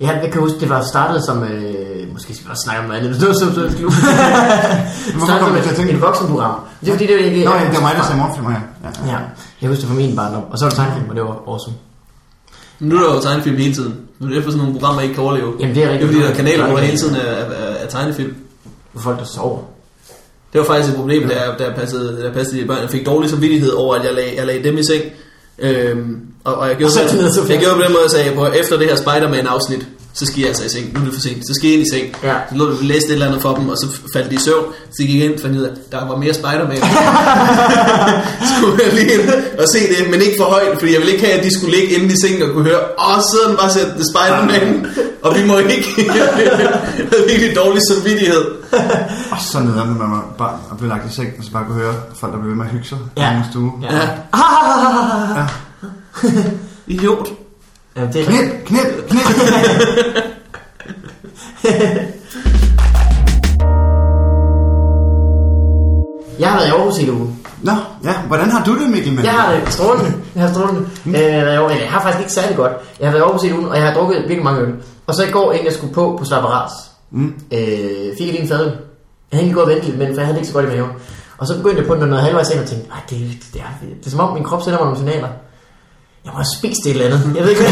[0.00, 1.42] Jeg, jeg kan huske, det var startet som...
[1.44, 3.14] Øh, måske skal vi også snakke om noget andet.
[3.20, 3.92] Det var som sådan klub.
[5.24, 6.60] startet kom til at tænke et voksenprogram.
[6.80, 7.44] Det er fordi, det var ikke...
[7.44, 8.60] Nå, ja, det var mig, der sagde morgenfilmer, ja.
[8.84, 9.12] ja.
[9.12, 9.18] Ja,
[9.60, 10.42] jeg husker det fra min barndom.
[10.50, 11.76] Og så var det tegnefilm, og det var awesome.
[12.80, 13.94] nu er der jo tegnefilm hele tiden.
[14.18, 15.52] Nu er det derfor sådan nogle programmer ikke kan overleve.
[15.60, 16.10] Jamen, det er Det er rigtigt.
[16.10, 18.34] fordi, der er kanaler, hvor der hele tiden er, er, er, er tegnefilm.
[18.94, 19.58] For folk, der sover.
[20.52, 22.78] Det var faktisk et problem, da jeg, da jeg passede, da jeg passede de børn.
[22.82, 25.02] Jeg fik dårlig samvittighed over, at jeg lagde, jeg lagde dem i seng.
[25.58, 28.24] Øhm, og, og jeg, gjorde, Og så så- jeg gjorde på den måde, at jeg
[28.34, 29.86] sagde, at efter det her Spider-Man-afsnit,
[30.20, 30.86] så skal jeg altså i seng.
[30.94, 31.40] Nu er det for sent.
[31.48, 32.06] Så skal jeg ind i seng.
[32.28, 32.34] Ja.
[32.50, 34.64] Så lå vi læste et eller andet for dem, og så faldt de i søvn.
[34.96, 36.78] Så gik jeg ind og fandt ud af, der var mere Spider-Man.
[38.52, 39.24] skulle jeg lige ind
[39.62, 41.72] og se det, men ikke for højt, fordi jeg ville ikke have, at de skulle
[41.78, 44.86] ligge inde i sengen og kunne høre, åh, så den bare sætte The Spider-Man,
[45.22, 45.88] og vi må ikke.
[46.20, 46.28] jeg
[47.12, 48.44] havde virkelig dårlig samvittighed.
[49.34, 50.20] Og så nederen, når man
[50.70, 52.64] og blev lagt i seng, og så bare kunne høre folk, der blev ved med
[52.64, 53.30] at hygge sig Ja.
[53.32, 53.72] i en stue.
[53.82, 53.94] Ja.
[53.96, 54.02] Ja.
[55.40, 55.46] Ja.
[56.86, 57.28] Idiot.
[57.96, 59.26] Jamen, det er Knip, knip, knip.
[66.38, 67.36] Jeg har været i Aarhus i en uge.
[67.62, 67.72] Nå,
[68.04, 69.12] ja, hvordan har du det, Mikkel?
[69.12, 69.24] Men?
[69.24, 70.12] Jeg har det strålende.
[70.34, 70.88] Jeg har strålende.
[71.06, 72.72] Øh, jeg, har faktisk ikke særlig godt.
[73.00, 74.74] Jeg har været i Aarhus i en uge, og jeg har drukket virkelig mange øl.
[75.06, 76.72] Og så i går, inden jeg skulle på på Slapperas,
[77.10, 77.34] Mm.
[77.52, 77.58] øh,
[78.18, 78.66] fik jeg lige en fadøl.
[78.66, 78.72] Jeg
[79.32, 80.90] havde egentlig gået og ventet men for jeg havde det ikke så godt i maven.
[81.38, 83.60] Og så begyndte jeg på den noget halvvejs ind og tænkte, "Ej, det, det, det,
[83.60, 85.28] er, det er som om min krop sender mig nogle signaler.
[86.26, 87.36] Jeg må have spist et eller andet.
[87.36, 87.62] Jeg ved ikke,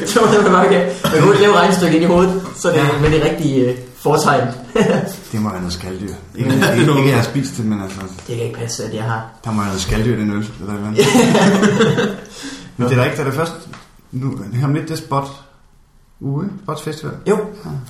[0.00, 0.82] det var det, man bare kan.
[1.26, 2.86] Man kan lave regnstykke ind i hovedet, så det, Ja.
[3.02, 4.48] men det er rigtig øh, foretegn.
[5.32, 6.06] Det må være noget skalddyr.
[6.38, 8.94] Ikke, ikke, ikke, at jeg har spist det, men altså, det kan ikke passe, at
[8.94, 9.26] jeg har.
[9.44, 10.50] der må være noget skalddyr den øl.
[10.60, 11.06] Eller eller andet.
[12.76, 13.52] men det er da ikke, da det først...
[14.12, 15.28] Nu, her om lidt, det er spot
[16.20, 17.12] uge, Spots Festival.
[17.28, 17.38] Jo,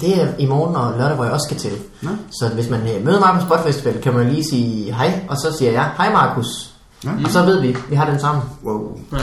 [0.00, 1.78] det er i morgen og lørdag, hvor jeg også skal til.
[2.02, 2.11] Nå.
[2.31, 5.37] Så hvis man øh, møder mig på Spot Festival, kan man lige sige hej, og
[5.37, 6.71] så siger jeg, hej Markus.
[7.04, 7.10] Ja.
[7.24, 8.44] Og så ved vi, vi har den sammen.
[8.64, 8.98] Wow.
[9.12, 9.16] Ja.
[9.18, 9.20] Du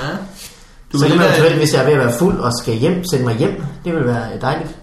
[0.93, 2.73] Du så er, kan man eventuelt, hvis jeg er ved at være fuld og skal
[2.73, 3.63] hjem, sende mig hjem.
[3.85, 4.75] Det vil være dejligt.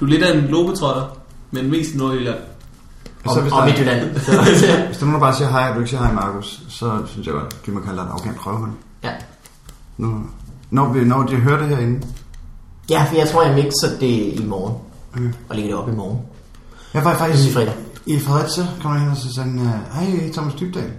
[0.00, 1.16] du er lidt af en globetrotter,
[1.50, 2.38] men mest i Nordjylland.
[3.24, 4.00] Og så hvis Og, Midtjylland.
[4.86, 7.26] hvis der er nogen, bare siger hej, og du ikke siger hej, Markus, så synes
[7.26, 8.72] jeg godt, at man kalde dig en arrogant røvhund.
[9.04, 9.10] ja.
[9.98, 10.20] Nu,
[10.70, 12.06] når, vi, når de hører det herinde.
[12.90, 14.74] ja, for jeg tror, jeg mixer det i morgen.
[15.14, 15.32] Okay.
[15.48, 16.18] Og lægger det op i morgen.
[16.94, 17.74] Jeg var er faktisk fredag.
[18.06, 20.90] i Fredericia, kom jeg ind og så sagde, han, hej Thomas Dybdal.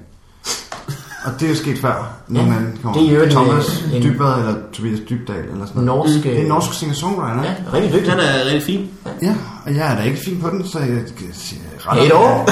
[1.26, 3.02] Og det er jo sket før, når Ja, man kommer.
[3.02, 5.86] det er jo Thomas en- Dybvad eller Tobias Dybdal eller sådan noget.
[5.86, 6.24] Norsk...
[6.24, 7.44] Det er en norsk singer-songwriter.
[7.44, 8.12] Ja, rigtig dygtig.
[8.12, 8.90] Han er rigtig fin.
[9.22, 9.34] Ja,
[9.66, 12.00] og jeg er da ikke fin på den, så jeg kan sige ret.
[12.04, 12.50] Hey, dog.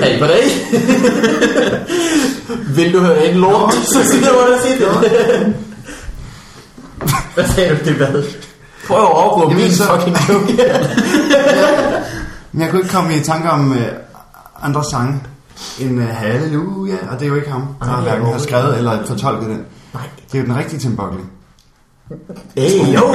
[0.00, 0.42] Hej på dig.
[2.76, 5.54] Vil du høre en lort, så siger jeg, hvordan siger det.
[7.34, 8.22] Hvad sagde du, det hvad?
[8.88, 10.62] Prøv at overgå Jamen, min så- fucking joke.
[12.52, 13.76] Men jeg kunne ikke komme i tanke om uh,
[14.62, 15.20] andre sange
[15.80, 19.06] end uh, Halleluja, og det er jo ikke ham, der er hverken har skrevet eller
[19.06, 19.62] fortolket den.
[19.94, 20.02] Nej.
[20.32, 21.20] Det er jo den rigtige Tim Buckley.
[22.56, 23.14] Hey, jo.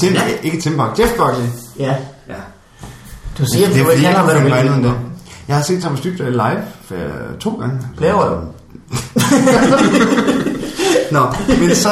[0.00, 1.46] Tim, ikke Tim Buckley, Jeff Buckley.
[1.78, 1.94] Ja,
[2.28, 2.34] Ja.
[3.38, 4.82] du siger, det er du ikke jeg kalder, hvad du vil.
[4.84, 4.94] det.
[5.48, 7.78] Jeg har set Thomas Dybdahl live uh, to gange.
[7.98, 8.32] Laver du?
[11.12, 11.26] Nå,
[11.60, 11.88] men så,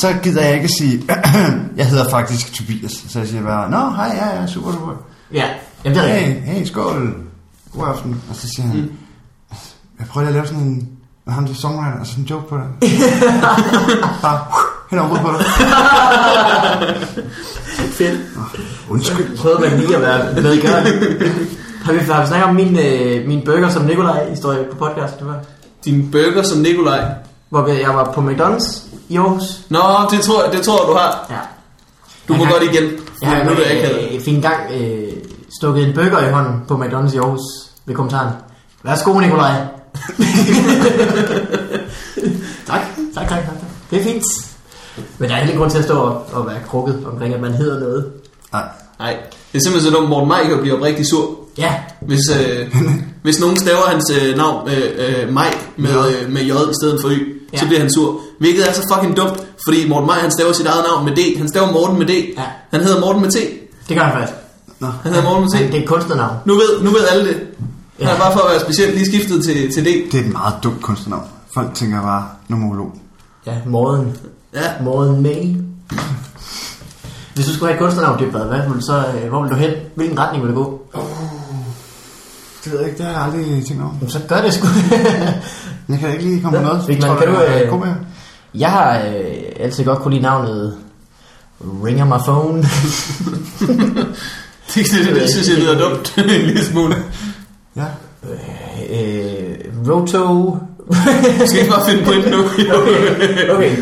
[0.00, 1.02] så gider jeg ikke sige,
[1.76, 2.92] jeg hedder faktisk Tobias.
[3.08, 4.92] Så jeg siger bare, nå, hej, ja, ja, super, super.
[5.32, 5.44] Ja,
[5.84, 6.14] jamen det er.
[6.18, 7.14] Hey, hey, skål.
[7.76, 8.22] God aften.
[8.30, 8.90] Og så siger han, mm.
[9.98, 10.88] Jeg prøver lige at lave sådan en,
[11.26, 12.64] med ham til songwriter, og sådan en joke på det.
[14.22, 14.40] Bare,
[14.90, 15.46] hen over på dig.
[17.90, 18.20] Fedt.
[18.90, 19.36] Undskyld.
[19.38, 20.90] Prøvede man lige at være medgørende.
[21.84, 25.18] Har vi, har vi snakket om min, øh, min burger som Nikolaj-historie på podcast?
[25.18, 25.36] Det var,
[25.84, 27.04] Din burger som Nikolaj.
[27.50, 29.42] hvor jeg var på McDonald's i Aarhus.
[29.70, 29.78] Nå,
[30.10, 31.26] det tror, jeg, det tror jeg, du har.
[31.30, 31.36] Ja.
[32.28, 32.90] Du Jeg må har- godt igen.
[33.22, 35.08] Jeg har nu er det ikke øh, fik engang øh,
[35.60, 37.40] stukket en burger i hånden på McDonald's i Aarhus
[37.86, 38.28] ved kommentaren.
[38.82, 39.52] Værsgo, Nikolaj.
[42.66, 42.80] Tak,
[43.14, 43.44] tak, tak, tak.
[43.44, 43.54] tak.
[43.90, 44.22] Det er fint.
[45.18, 47.40] Men der er heller ingen grund til at stå og, og være krukket omkring, at
[47.40, 48.06] man hedder noget.
[48.52, 48.62] Nej.
[48.98, 49.16] Nej,
[49.52, 50.08] det er simpelthen så dumt.
[50.08, 51.30] Morten Maj kan blive oprigtig sur.
[51.58, 52.74] Ja, Hvis, øh,
[53.24, 55.90] hvis nogen staver hans øh, navn øh, øh, Mike med,
[56.22, 57.58] øh, med J i stedet for Y, ja.
[57.58, 57.68] så Ja.
[57.68, 58.20] bliver han sur.
[58.38, 61.38] Hvilket er så fucking dumt, fordi Morten Maj han staver sit eget navn med D.
[61.38, 62.10] Han staver Morten med D.
[62.36, 62.42] Ja.
[62.70, 63.34] Han hedder Morten med T.
[63.88, 64.38] det gør han faktisk.
[64.80, 64.86] Nå.
[65.02, 65.72] Han hedder Morten med T.
[65.72, 66.36] det er et kunstnernavn.
[66.44, 67.36] Nu ved, nu ved alle det.
[67.98, 68.14] Han Ja.
[68.14, 70.12] er bare for at være specielt lige skiftet til, til D.
[70.12, 71.28] Det er et meget dumt kunstnernavn.
[71.54, 72.92] Folk tænker bare nomolog.
[73.46, 74.16] Ja, Morten.
[74.54, 74.60] Ja.
[74.82, 75.56] Morten May.
[77.34, 79.56] Hvis du skulle have et kunstnernavn, det hvad vil du så, øh, hvor vil du
[79.56, 79.70] hen?
[79.94, 80.82] Hvilken retning vil du gå?
[82.64, 83.92] Det ved jeg ikke, det har jeg aldrig tænkt over.
[83.94, 84.66] Jamen, så gør det sgu.
[85.88, 86.88] Jeg kan ikke lige komme på Ja, noget.
[86.88, 87.94] Vigman, Tror kan du, jeg øh, god med?
[88.54, 90.76] Jeg har øh, altid godt kunne lide navnet
[91.84, 92.62] Ringer My Phone.
[94.74, 96.94] Det, det, det, det synes jeg lyder dumt en lille smule.
[97.76, 97.84] Ja.
[98.90, 99.56] øh,
[99.88, 100.56] Roto.
[101.40, 102.44] Jeg skal ikke bare finde på nu.
[103.56, 103.76] okay.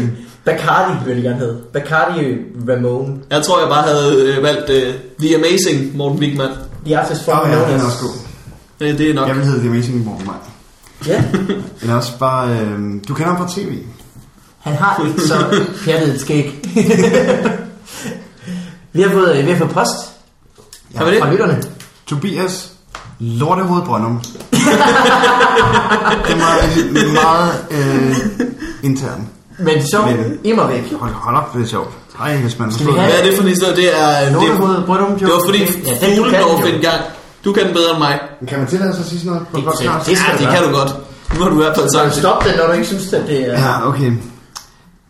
[0.45, 1.59] Bacardi vil jeg gerne hedde.
[1.73, 2.37] Bacardi
[2.69, 3.23] Ramon.
[3.31, 6.51] Jeg tror, jeg bare havde øh, valgt øh, The Amazing Morten Wigman.
[6.85, 8.15] The artist from ja, den er også god.
[8.81, 9.29] Det, det er nok.
[9.29, 10.37] Jeg vil hedde The Amazing Morten Maj.
[11.07, 11.25] Ja,
[11.83, 12.51] Eller også bare...
[12.51, 12.79] Øh,
[13.09, 13.79] du kender ham fra tv.
[14.59, 16.69] han har ikke så pjattet et skæg.
[18.93, 19.97] vi, har fået, vi har fået post
[20.93, 21.19] det?
[21.21, 21.63] fra lytterne.
[22.07, 22.74] Tobias
[23.19, 24.21] Lortehoved Brøndum.
[26.29, 26.55] det var
[27.23, 28.17] meget øh,
[28.83, 29.29] intern.
[29.59, 30.93] Men sjovt, Men- immer væk.
[31.01, 31.91] Hold, hold op, det er sjovt.
[32.21, 33.77] Ej, hvis man Skal vi have- Hvad er det for en historie?
[33.77, 34.25] Det er...
[34.25, 37.01] Det, Lortehoved Brøndum det var fordi Ja, Fuglendorf en gang.
[37.45, 38.21] Du kan den bedre end mig.
[38.41, 38.49] det.
[38.49, 40.07] Kan man tillade sig at sige sådan noget på Det- podcast?
[40.09, 40.95] det skal Ja, det kan du godt.
[41.35, 42.15] Nu har du i hvert fald Så sagt det.
[42.23, 43.61] stop det, når du ikke synes, at det er...
[43.61, 44.13] Ja, okay.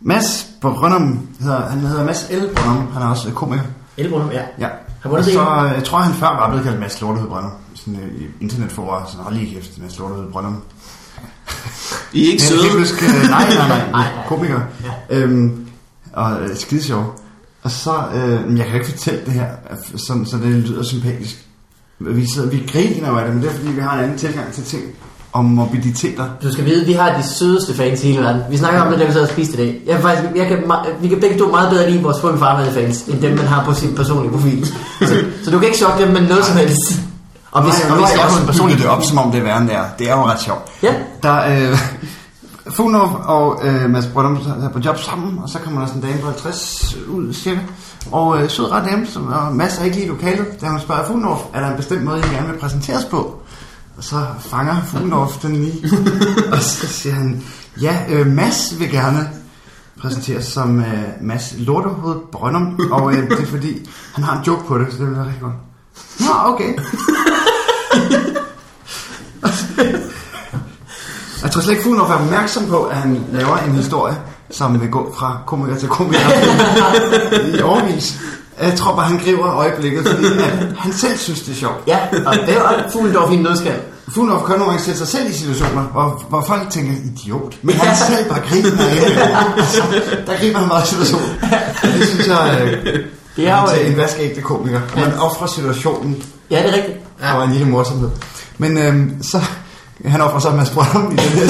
[0.02, 2.46] Mads Brøndum hedder, han hedder Mads L.
[2.56, 2.86] Brøndum.
[2.92, 3.62] Han er også øh, komiker.
[3.96, 4.40] Elbrøndum, ja.
[4.58, 4.68] Ja.
[5.02, 7.50] Har vundet Og så, øh, jeg tror, han før var blevet kaldt Mads Lortehoved Brøndum.
[7.84, 9.06] Sådan øh, i internetforer.
[9.06, 10.62] Sådan, hold lige kæft, Mads Lortehoved Brøndum.
[12.12, 12.78] I er ikke søde.
[12.78, 14.60] huske, øh, nej, nej, nej, Nej, komiker.
[15.10, 15.18] Ja.
[15.18, 15.66] Øhm,
[16.12, 17.20] og øh, skide sjov.
[17.62, 19.46] Og så, øh, jeg kan ikke fortælle det her,
[19.96, 21.46] så, så det lyder sympatisk.
[21.98, 24.18] Vi, sidder, vi griner jo af det, men det er fordi, vi har en anden
[24.18, 24.82] tilgang til ting
[25.32, 26.28] om mobiliteter.
[26.42, 28.42] Du skal vide, vi har de sødeste fans i hele verden.
[28.50, 29.80] Vi snakker om det, da vi sad og spiste i dag.
[29.86, 33.02] Jeg, faktisk, jeg kan, vi kan begge to meget bedre lide vores fund farvede fans,
[33.02, 34.66] end dem, man har på sin personlige profil.
[35.00, 37.00] Så, så du kan ikke chokke dem med noget som helst.
[37.54, 39.30] Og hvis, Nej, og hvis jeg jeg også en bygget personlig det op, som om
[39.30, 39.84] det er værre end det er.
[39.98, 40.62] Det er jo ret sjovt.
[40.82, 41.78] Ja, Der øh,
[42.76, 46.08] Fugnov og øh, Mads Brøndum er på job sammen, og så kommer der sådan en
[46.08, 47.60] dame på 50 ud, cirka.
[48.12, 50.80] Og øh, sød ret dame, som og Mads er ikke lige i lokalet, da hun
[50.80, 53.40] spørger Fugnov, er der en bestemt måde, I gerne vil præsenteres på?
[53.96, 55.90] Og så fanger Fugnov den lige,
[56.52, 57.42] og så siger han,
[57.80, 59.28] ja, øh, Mads vil gerne
[60.00, 64.66] præsenteres som øh, Mads Lortehoved Brøndum, og øh, det er fordi, han har en joke
[64.66, 65.54] på det, så det vil være rigtig godt.
[66.20, 66.74] Nå, okay.
[71.42, 74.16] Jeg tror slet ikke, Fuglendorf er opmærksom på, at han laver en historie,
[74.50, 76.20] som vil gå fra komiker til komiker
[77.58, 78.14] i overvis.
[78.62, 81.74] Jeg tror bare, han griber øjeblikket, fordi at han selv synes, det er sjovt.
[81.86, 83.80] ja, og det er Fuglendorf i en nødskal.
[84.08, 87.54] Fuglendorf kan nogle gange sætte sig selv i situationer, hvor, hvor folk tænker, idiot.
[87.62, 89.62] Men han selv bare griber af det.
[89.62, 89.82] Altså,
[90.26, 91.28] der griber han meget situationen.
[91.82, 92.98] Det synes jeg, øh,
[93.36, 94.80] Det er jo, til en øh, vaskeægte komiker.
[94.96, 96.98] Man offrer situationen ja, det er rigtigt.
[97.20, 98.08] For en lille morsomhed.
[98.58, 99.40] Men øhm, så,
[100.04, 101.48] han offrer så Mads Brøndum i den her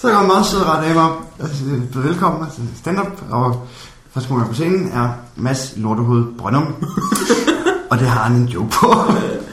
[0.00, 3.66] Så kommer en meget sød ret dame op, og siger, velkommen til stand-up, og
[4.14, 6.74] første gang på scenen er Mads Lortehoved Brøndum.
[7.90, 8.94] og det har han en joke på.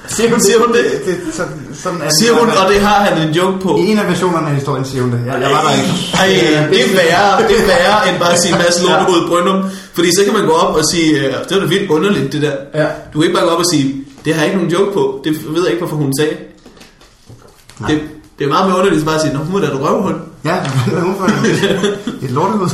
[0.07, 0.85] Siger hun Siger hun det?
[1.05, 2.09] det, det sådan, sådan er.
[2.19, 3.77] Siger hun, og det har han en joke på.
[3.77, 5.21] I en af versionerne af historien siger hun det.
[5.25, 5.93] Jeg, jeg var der ikke.
[6.13, 6.27] Ej,
[6.69, 9.63] det er værre, det er værre end bare at sige Mads Lortehoved Brøndum.
[9.95, 12.41] Fordi så kan man gå op og sige, øh, det var da vildt underligt det
[12.41, 12.55] der.
[12.73, 12.87] Ja.
[13.13, 15.21] Du kan ikke bare gå op og sige, det har jeg ikke nogen joke på.
[15.23, 16.35] Det ved jeg ikke, hvorfor hun sagde.
[17.87, 18.01] Det,
[18.39, 20.15] det er meget mere underligt bare at sige, nå, hun er da et røvhul.
[20.45, 21.25] Ja, er hun for
[22.25, 22.69] et, lortehoved?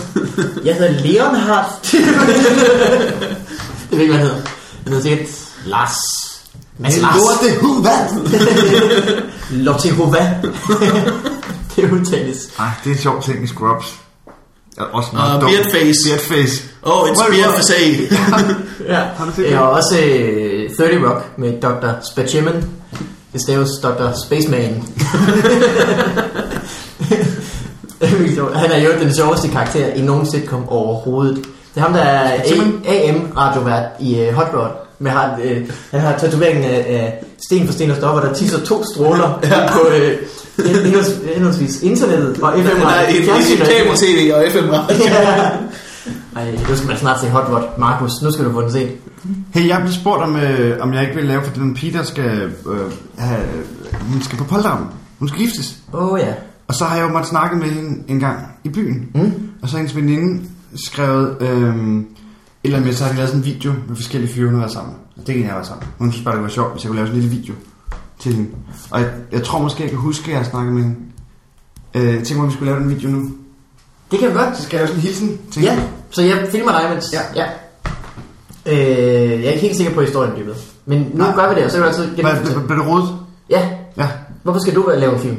[0.66, 1.80] Jeg hedder Leonhard.
[1.84, 2.02] det
[3.92, 4.42] ved ikke, hvad han hedder.
[4.84, 5.30] Han hedder sikkert
[5.66, 5.96] Lars.
[6.78, 7.16] Mads Lars.
[7.16, 8.00] lortehoved, hvad?
[9.66, 10.36] Lottehova.
[11.76, 12.50] det udtales.
[12.58, 13.96] Nej, det er en sjov ting i Scrubs.
[14.94, 15.52] Også Og meget dumt.
[15.54, 16.00] beardface.
[16.10, 16.64] Beardface.
[16.84, 17.56] Oh, it's Well, beer well.
[17.58, 17.86] for say.
[18.88, 19.00] Ja.
[19.18, 19.58] Har du set Jeg det?
[19.58, 21.90] har også øh, 30 Rock med Dr.
[22.12, 22.64] Spaceman.
[23.34, 24.12] Det staves Dr.
[24.26, 24.84] Spaceman.
[28.56, 31.36] Han er jo den sjoveste karakter i nogen sitcom overhovedet.
[31.76, 32.42] Det er ham, der er.
[32.86, 34.70] AM-radiovært i uh, Hot Rod.
[35.00, 35.58] Men har, uh,
[35.92, 39.72] han har tatoveringen af, af sten for sten og stopper, der tisser to stråler ja.
[39.74, 40.51] på uh, henholds-
[41.36, 44.96] henholdsvis internettet og FM Der er et, et, et kamera-tv og FM radio.
[46.36, 46.42] Ja.
[46.42, 47.80] Ej, nu skal man snart se Hot Rod.
[47.80, 48.92] Markus, nu skal du få den set.
[49.54, 52.04] Hey, jeg blev spurgt, om, øh, om jeg ikke vil lave, for den pige, der
[52.04, 53.42] skal, øh, have,
[54.02, 54.88] hun skal på polterappen.
[55.20, 55.78] Hun skal giftes.
[55.94, 56.34] Åh oh, ja.
[56.68, 59.10] Og så har jeg jo måttet snakke med hende en gang i byen.
[59.16, 59.34] Mm.
[59.62, 60.44] Og så har hendes veninde
[60.76, 62.04] skrevet, øh,
[62.64, 64.74] eller med, så har de lavet sådan en video med forskellige fyre, hun har været
[64.74, 64.96] sammen.
[65.18, 65.88] Og det kan jeg være sammen.
[65.98, 67.54] Hun synes bare, det var sjovt, hvis jeg kunne lave sådan en lille video
[68.22, 68.50] til hende.
[68.92, 70.96] Og jeg, jeg tror måske, jeg kan huske, at jeg har snakket med hende.
[71.94, 73.30] Øh, jeg tænker mig, at vi skulle lave den video nu.
[74.12, 74.58] Det kan vi godt.
[74.58, 75.88] Så skal jeg lave sådan en hilsen til Ja, hende.
[76.10, 77.14] så jeg filmer dig, mens...
[77.14, 77.22] Ja.
[77.36, 77.46] ja.
[78.66, 78.78] Øh,
[79.42, 80.56] jeg er ikke helt sikker på historien dybet.
[80.86, 81.36] Men nu Nej.
[81.36, 82.06] gør vi det, og så kan du altid...
[82.22, 83.10] Hvad, blev, blev det rodet?
[83.50, 84.08] Ja, Ja.
[84.44, 85.38] hvorfor skal du lave en film?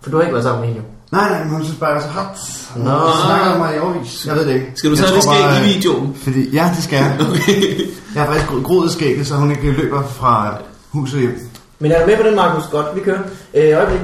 [0.00, 0.86] For du har ikke været sammen med hende jo.
[1.18, 2.38] Nej, nej, men hun synes bare, jeg er så hot.
[2.74, 2.98] Hun Nå.
[3.26, 4.26] snakker om mig i overvis.
[4.26, 4.72] Jeg ved det ikke.
[4.74, 6.14] Skal du Jeg så have det tror skæg bare, i øh, videoen?
[6.14, 7.16] Fordi, ja, det skal jeg.
[8.14, 10.54] Jeg har faktisk gro- groet skægget, så hun ikke løber fra
[10.90, 11.49] huset hjem.
[11.82, 12.70] Men er du med på den, Markus?
[12.70, 13.22] Godt, vi kører.
[13.54, 14.00] Øh, øjeblik.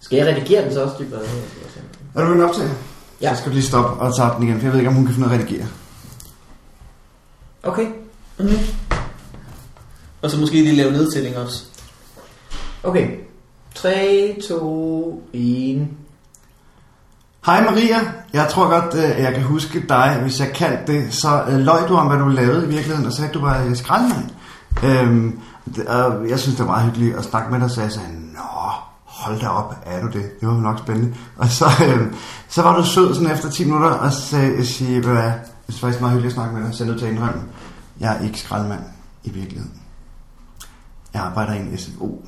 [0.00, 1.20] Skal jeg redigere den så også dybere?
[2.14, 2.70] Er du begyndt optage?
[3.20, 3.34] Ja.
[3.34, 5.06] Så skal du lige stoppe og tage den igen, for jeg ved ikke, om hun
[5.06, 5.66] kan finde af at redigere.
[7.62, 7.86] Okay.
[10.22, 11.64] Og så måske lige lave nedtælling også.
[12.82, 13.08] Okay.
[13.74, 15.88] 3, 2, 1.
[17.46, 17.96] Hej Maria,
[18.32, 20.18] jeg tror godt, øh, jeg kan huske dig.
[20.22, 23.12] Hvis jeg kan det, så øh, løg du om, hvad du lavede i virkeligheden, og
[23.12, 24.30] sagde, at du var øh, skraldemand.
[24.82, 25.38] Øhm,
[25.74, 28.08] det- og jeg synes, det var meget hyggeligt at snakke med dig, så jeg sagde,
[28.34, 28.40] nå,
[29.04, 30.40] hold da op, er du det?
[30.40, 31.14] Det var nok spændende.
[31.36, 32.14] Og så, øhm,
[32.48, 35.16] så var du sød sådan efter 10 minutter, og så sagde jeg, hvad,
[35.66, 37.12] det er faktisk meget hyggeligt at snakke med dig, så jeg er nødt til at
[37.12, 37.42] indrømme,
[38.00, 38.80] jeg er ikke skraldemand
[39.24, 39.72] i virkeligheden.
[41.14, 42.24] Jeg arbejder i en SFO.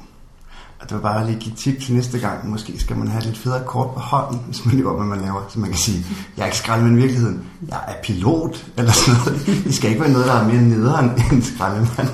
[0.80, 2.50] Og det var bare lige give tip til næste gang.
[2.50, 5.40] Måske skal man have lidt federe kort på hånden, hvis man lever, hvad man laver.
[5.48, 6.06] Så man kan sige,
[6.36, 7.44] jeg er ikke skraldemand i virkeligheden.
[7.68, 9.64] Jeg er pilot, eller sådan noget.
[9.64, 12.08] Det skal ikke være noget, der er mere nederen end skraldemand.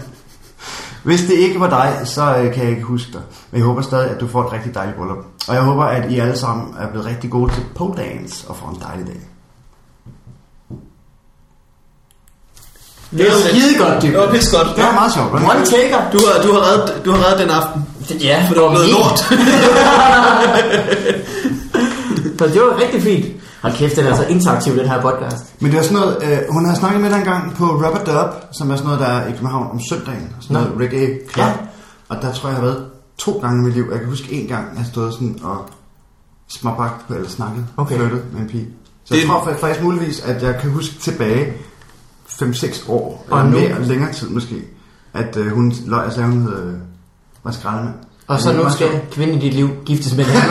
[1.04, 3.20] Hvis det ikke var dig, så øh, kan jeg ikke huske dig.
[3.50, 5.18] Men jeg håber stadig, at du får et rigtig dejligt bryllup.
[5.48, 8.56] Og jeg håber, at I alle sammen er blevet rigtig gode til pole dance og
[8.56, 9.20] får en dejlig dag.
[13.10, 14.34] Det er jo skide godt, Det var dybet.
[14.34, 14.76] pisse godt.
[14.76, 15.32] Det var meget sjovt?
[15.32, 15.98] One taker.
[16.12, 17.86] Du har, du har, reddet, du har reddet den aften,
[18.20, 19.20] Ja, for det var blevet lort.
[22.48, 23.42] Så det var rigtig fint.
[23.62, 25.62] Hold kæft, den er så interaktiv, den her podcast.
[25.62, 28.34] Men det er sådan noget, øh, hun har snakket med dig engang på Rubber Dub,
[28.52, 30.28] som er sådan noget, der er i København om søndagen.
[30.40, 30.60] Sådan Nå.
[30.68, 31.46] noget reggae club.
[31.46, 31.52] Ja.
[32.08, 32.84] Og der tror jeg, jeg har været
[33.18, 33.86] to gange i mit liv.
[33.90, 35.68] Jeg kan huske en gang, jeg stået sådan og
[36.48, 37.96] småbagt på, eller snakket, Okay.
[37.96, 38.68] flyttet med en pige.
[39.04, 41.52] Så jeg Det- tror fa- faktisk muligvis, at jeg kan huske tilbage
[42.28, 44.62] 5-6 år, Og eller nu- mere, længere tid måske,
[45.14, 45.72] at øh, hun
[46.10, 46.74] sagde, hun hed, øh,
[47.44, 47.94] var skraldemand.
[48.26, 50.34] Og så nu skal kvinden i dit liv giftes med dig.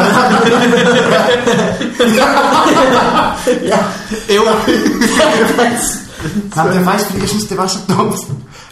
[3.72, 3.80] ja.
[4.30, 4.42] Ev.
[6.56, 8.16] Nej, det er faktisk, fordi jeg synes, det var så dumt,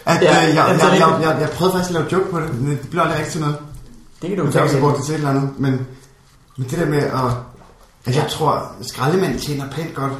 [0.06, 2.30] at Ja, ja, øh, jeg, altså, jeg, jeg, jeg, jeg, prøvede faktisk at lave joke
[2.30, 3.56] på det, men det blev aldrig rigtig til noget.
[4.22, 5.86] Det kan du Jeg tage brugt det til et eller andet, men,
[6.56, 7.20] men det der med at...
[8.06, 10.12] Altså, jeg tror, skraldemand tjener pænt godt.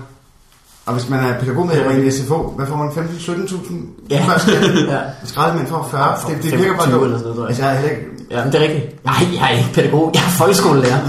[0.86, 2.88] Og hvis man er pædagogmedhjælper i en SFO, hvad får man?
[2.88, 3.74] 15-17.000?
[4.10, 4.24] Ja.
[4.28, 4.52] Første.
[4.88, 4.98] Ja.
[5.24, 6.02] Skraldemand får 40.
[6.04, 7.38] Ja, for det, det virker bare 25 dumt.
[7.38, 7.46] jeg.
[7.46, 8.06] Altså, jeg er heller ikke...
[8.30, 9.04] Ja, men det er rigtigt.
[9.04, 10.10] Nej, jeg er ikke pædagog.
[10.14, 10.98] Jeg er folkeskolelærer.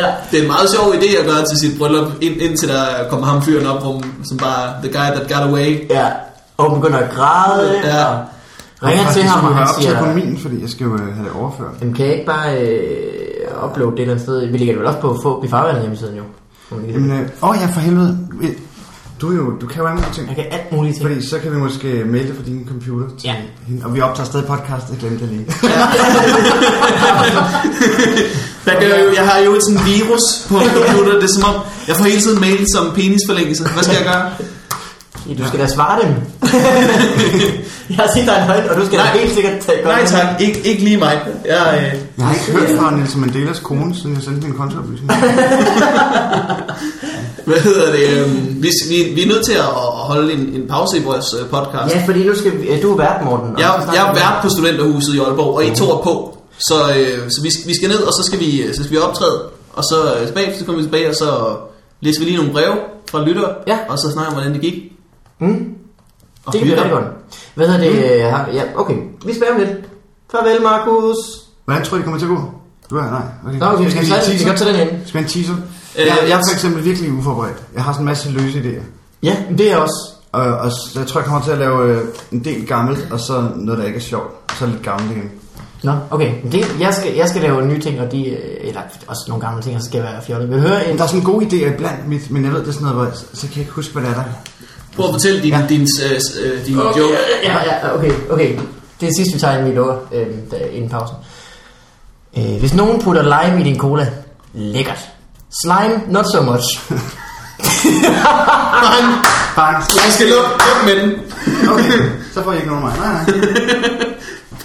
[0.00, 0.06] ja.
[0.30, 3.26] Det er en meget sjov idé at gøre til sit bryllup, ind, indtil der kommer
[3.26, 5.90] ham fyren op, hvor, som bare, the guy that got away.
[5.90, 6.06] ja.
[6.56, 7.72] Og begynder at græde.
[7.84, 8.04] Ja.
[8.80, 9.98] Og ringer til ham, og han siger...
[9.98, 11.70] på min, fordi jeg skal jo øh, have det overført.
[11.80, 14.46] Jamen, kan jeg ikke bare øh, uploade det et eller andet sted?
[14.50, 16.22] Vi ligger det vel også på få i farvandet hjemmesiden jo.
[16.68, 18.18] Kan- Jamen, øh, åh ja, for helvede.
[19.22, 20.26] Du, er jo, du kan jo alle mulige ting.
[20.28, 21.06] Jeg kan alt muligt ting.
[21.08, 23.34] Fordi så kan vi måske maile det fra din computer til Ja.
[23.68, 23.84] hende.
[23.86, 25.46] Og vi optager stadig podcast, jeg glemte det lige.
[28.66, 31.44] Der gør jo, jeg har jo et sådan virus på min computer, det er som
[31.54, 33.62] om, jeg får hele tiden mail som penisforlængelse.
[33.74, 34.24] Hvad skal jeg gøre?
[35.28, 36.10] Ja, Du skal da svare dem.
[37.90, 39.16] jeg har set dig en højt, og du skal da Nej.
[39.18, 41.20] helt sikkert tage godt Nej tak, ikke, ikke lige mig.
[41.46, 45.10] Jeg, øh, Jeg har ikke hørt fra Nelson Mandelas kone, siden jeg sendte min kontooplysning.
[47.46, 48.08] hvad hedder det?
[48.18, 49.64] øhm, Vi, vi, vi er nødt til at
[50.10, 51.94] holde en, en pause i vores øh, podcast.
[51.94, 53.48] Ja, fordi nu skal vi, øh, du er vært, Morten.
[53.58, 56.38] Jeg, jeg er vi- vært på studenterhuset i Aalborg, og I to er på.
[56.58, 59.42] Så, øh, så vi, vi skal ned, og så skal vi, så skal vi optræde.
[59.72, 61.56] Og så øh, tilbage, så kommer vi tilbage, og så
[62.00, 62.74] læser vi lige nogle breve
[63.10, 63.50] fra lyttere.
[63.66, 63.78] Ja.
[63.88, 64.74] Og så snakker vi, hvordan det gik.
[65.40, 65.64] Mm,
[66.46, 66.82] Og det kan hygger.
[66.84, 67.04] rigtig godt.
[67.54, 68.14] Hvad hedder det?
[68.20, 68.96] øh, har- Ja, okay.
[69.26, 69.70] Vi spærer om lidt.
[70.32, 71.16] Farvel, Markus.
[71.64, 72.40] Hvordan tror du, det kommer til at gå?
[72.90, 73.22] Du er, nej.
[73.46, 73.58] Okay.
[73.58, 74.88] Nå, okay, vi skal, vi tage, vi skal tage den ind.
[74.88, 75.54] Skal vi have en teaser?
[75.98, 77.56] Øh, jeg, jeg er for eksempel virkelig uforberedt.
[77.74, 78.82] Jeg har sådan en masse løse idéer.
[79.22, 80.10] Ja, det er jeg også.
[80.32, 82.00] Og, og jeg tror, jeg kommer til at lave øh,
[82.32, 84.32] en del gammelt, og så noget, der ikke er sjovt.
[84.58, 85.30] Så lidt gammelt igen.
[85.82, 86.32] Nå, okay.
[86.52, 88.38] Det, jeg, skal, jeg skal lave nye ting, og de, øh,
[88.68, 90.50] eller også nogle gamle ting, og så skal jeg være fjollet.
[90.50, 90.96] Vil høre en?
[90.98, 93.16] Der er sådan gode idéer blandt mit, men jeg ved, det er sådan noget, hvor,
[93.34, 94.22] så kan jeg ikke huske, hvad det er der.
[94.96, 95.66] Prøv at fortælle din, Ja.
[95.68, 97.14] din, øh, din Okay, joke.
[97.44, 98.58] ja, ja, okay, okay.
[99.00, 100.26] Det er sidst, vi tager inden vi lukker, øh,
[100.72, 101.16] inden pausen.
[102.38, 104.08] Øh, hvis nogen putter lime i din cola,
[104.54, 105.08] lækkert.
[105.60, 106.64] Slime, not so much.
[108.82, 109.06] Bang!
[109.56, 109.76] Bang.
[109.76, 111.10] Jeg skal lukke luk med den.
[111.72, 111.92] Okay,
[112.34, 112.98] så får I ikke nogen af mig.
[112.98, 113.24] Nej, nej.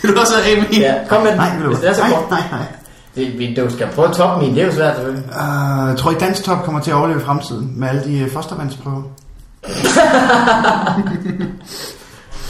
[0.01, 1.69] Vil du også have med ja, kom med den, Nej, vil du?
[1.69, 2.29] hvis det er så nej, kort.
[2.29, 2.61] nej, nej.
[3.15, 5.25] Det, vi, du skal prøve at toppe min, det er jo svært selvfølgelig.
[5.29, 8.19] Uh, jeg tror I Dansk Top kommer til at overleve i fremtiden med alle de
[8.19, 9.03] øh, fostervandsprøver.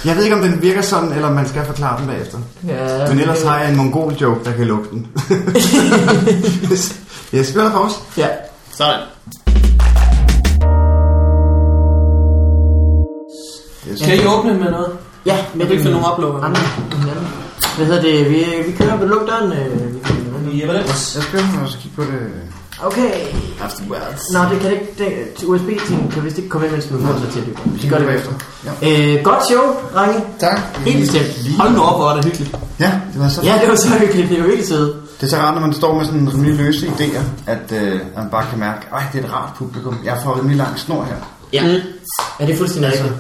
[0.06, 2.38] jeg ved ikke, om den virker sådan, eller om man skal forklare den bagefter.
[2.68, 5.08] Ja, Men ellers har jeg en mongol joke, der kan lukke den.
[7.34, 7.96] jeg spiller pause.
[8.18, 8.28] Ja.
[8.72, 9.00] Sådan.
[13.92, 14.02] Yes.
[14.02, 14.92] Kan I åbne med noget?
[15.26, 16.42] Ja, Jeg kan ikke finde nogen oplukker.
[16.42, 16.62] Andre,
[16.98, 17.28] hinanden.
[17.78, 18.30] Hvad hedder det?
[18.30, 19.52] Vi, vi kører på luk døren.
[19.52, 20.84] Øh, vi kører på Ja, hvordan?
[20.86, 22.20] Jeg spiller den, og så kigge på det.
[22.84, 23.12] Okay.
[23.62, 24.22] Afterwards.
[24.34, 24.94] Nå, det kan det ikke.
[24.98, 27.84] Det, USB-ting kan vist ikke komme ind, mens du får sig til det.
[27.84, 28.32] Vi gør det bagefter.
[28.82, 29.16] Ja.
[29.18, 29.64] Øh, godt show,
[29.94, 30.20] drenge.
[30.40, 30.60] Tak.
[30.86, 31.58] Helt bestemt.
[31.60, 32.58] Hold nu op, hvor er det hyggeligt.
[32.80, 34.30] Ja, det var så Ja, det var så hyggeligt.
[34.30, 34.96] Det jo helt sødt.
[35.22, 38.18] Det er så rart, når man står med sådan rimelig løse idéer, at øh, at
[38.18, 39.98] man bare kan mærke, at det er et rart publikum.
[40.06, 41.16] Jeg får rimelig lang snor her.
[41.54, 41.64] Ja.
[41.64, 41.82] Mm.
[42.40, 43.14] Ja, det er fuldstændig rigtigt.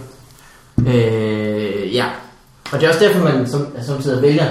[0.87, 2.05] Øh, ja.
[2.71, 4.45] Og det er også derfor, man som, samtidig vælger,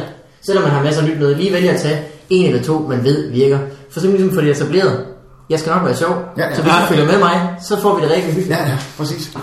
[0.46, 3.04] selvom man har masser af nyt med, lige vælger at tage en eller to, man
[3.04, 3.58] ved virker.
[3.90, 5.04] For simpelthen ligesom få det etableret.
[5.50, 6.24] Jeg skal nok være sjov.
[6.38, 6.54] Ja, ja.
[6.54, 8.50] Så hvis du følger med mig, så får vi det rigtig hyggeligt.
[8.50, 9.36] Ja, ja, præcis.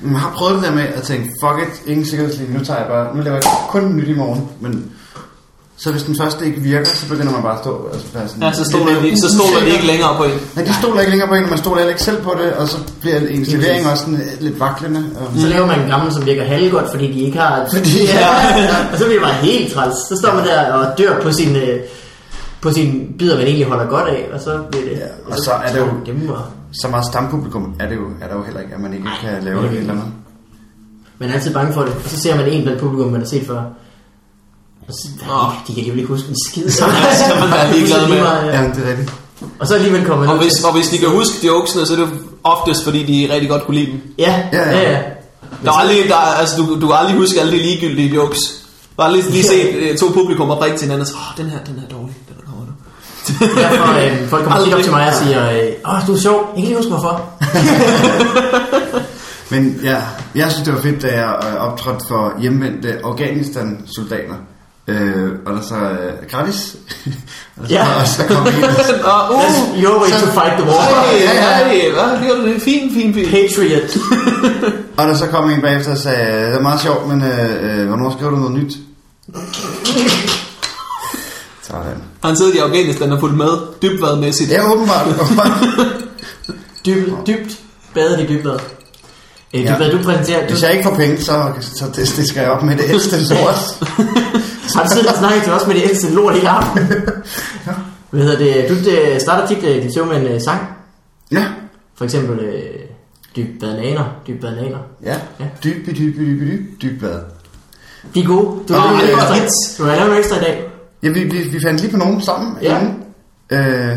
[0.00, 2.88] Man har prøvet det der med at tænke, fuck it, ingen sikkerhedslinje, nu tager jeg
[2.88, 4.92] bare, nu laver jeg kun nyt i morgen, men
[5.78, 8.42] så hvis den første ikke virker, så begynder man bare at stå og være sådan,
[8.42, 10.30] Ja, så stoler de, så stoler de ikke længere på en.
[10.56, 12.52] Nej, de stoler ikke længere på en, og man stoler heller ikke selv på det,
[12.52, 15.04] og så bliver ens levering også sådan øh, lidt vaklende.
[15.20, 15.40] Og...
[15.40, 17.66] Så laver man en gammel, som virker halvgodt, fordi de ikke har...
[17.74, 18.28] Fordi- ja,
[18.92, 19.94] og så bliver man helt træls.
[20.08, 21.80] Så står man der og dør på sin, øh,
[22.60, 24.92] på sin bider, man egentlig holder godt af, og så bliver det...
[24.96, 26.42] Ja, og så er det jo- Dem og,
[26.82, 29.14] Så meget stampublikum er det jo, er der jo heller ikke, at man ikke Nej,
[29.20, 30.04] kan lave det er eller andet.
[31.18, 33.28] man er altid bange for det, og så ser man en blandt publikum, man har
[33.28, 33.62] set før.
[35.28, 35.34] Nå.
[35.66, 36.70] de kan alligevel ikke huske en skid.
[36.70, 36.84] Så
[37.40, 38.16] man være ligeglad med.
[38.16, 39.12] Ja, det er rigtigt.
[39.58, 42.08] Og så alligevel kommer Og hvis, og hvis de kan huske jokesene, så er det
[42.44, 44.00] oftest, fordi de rigtig godt kunne lide dem.
[44.18, 44.98] Ja, Ja, ja, ja.
[45.64, 48.38] Der er aldrig, der, er- altså, du, du kan aldrig huske alle de ligegyldige jokes.
[48.98, 51.82] Aldrig lige set øh, to publikum og til hinanden og så, åh, den her, den
[51.88, 52.72] er dårlig, den der kommer nu.
[53.62, 56.34] Derfor, øh, folk kommer op til mig og siger, øh, åh, du er sjov.
[56.34, 57.22] Jeg kan ikke lige huske, hvorfor.
[59.50, 59.96] Men ja,
[60.34, 64.34] jeg synes, det var fedt, da jeg øh, optrådte for hjemvendte Afghanistan-soldater.
[64.88, 66.76] Øh, og der så øh, gratis.
[67.56, 68.00] og, så, Ja.
[68.00, 71.06] og så kom en, Nå, uh, That's your way to fight the war.
[71.10, 71.68] hey, Ja, ja.
[71.68, 72.62] hey, hvad gjorde du det?
[72.62, 73.30] Fint, fint, fint.
[73.30, 73.90] Patriot.
[74.98, 77.86] og der så kom en bagefter og sagde, det er meget sjovt, men øh, øh,
[77.86, 78.76] hvornår skriver du noget nyt?
[81.62, 81.82] Sådan.
[82.22, 83.48] Har han siddet i Afghanistan og fulgt med
[83.82, 84.50] dybvadmæssigt?
[84.50, 85.06] Ja, åbenbart.
[86.86, 87.58] Dybt, dybt.
[87.94, 88.58] Badet i dybvad.
[89.54, 89.74] Øh, Ja.
[89.74, 90.46] Dybvad, du præsenterer...
[90.46, 92.84] Du, Hvis jeg ikke får penge, så, så det, det skal jeg op med det
[92.88, 93.58] ældste lort.
[94.76, 96.86] har du siddet og snakket til os med det ældste lort hele aften?
[98.10, 98.66] Hvad hedder det?
[98.68, 100.60] Du det starter tit øh, dit show med en øh, sang.
[101.32, 101.44] Ja,
[101.98, 102.62] For eksempel øh,
[103.36, 104.04] Dyb bananer.
[104.26, 104.78] Dyb bananer.
[105.04, 105.14] ja.
[105.40, 105.44] Ja.
[105.64, 107.20] Dyb, dyb, dyb, dyb, dyb, dyb bad.
[108.14, 108.60] De er gode.
[108.68, 109.34] Du har lavet er ekstra.
[109.34, 109.76] hits.
[109.78, 110.64] Du har lavet ekstra i dag.
[111.02, 112.56] Ja, vi, vi, vi fandt lige på nogen sammen.
[112.62, 112.78] Ja.
[112.80, 113.02] inden.
[113.50, 113.96] Øh,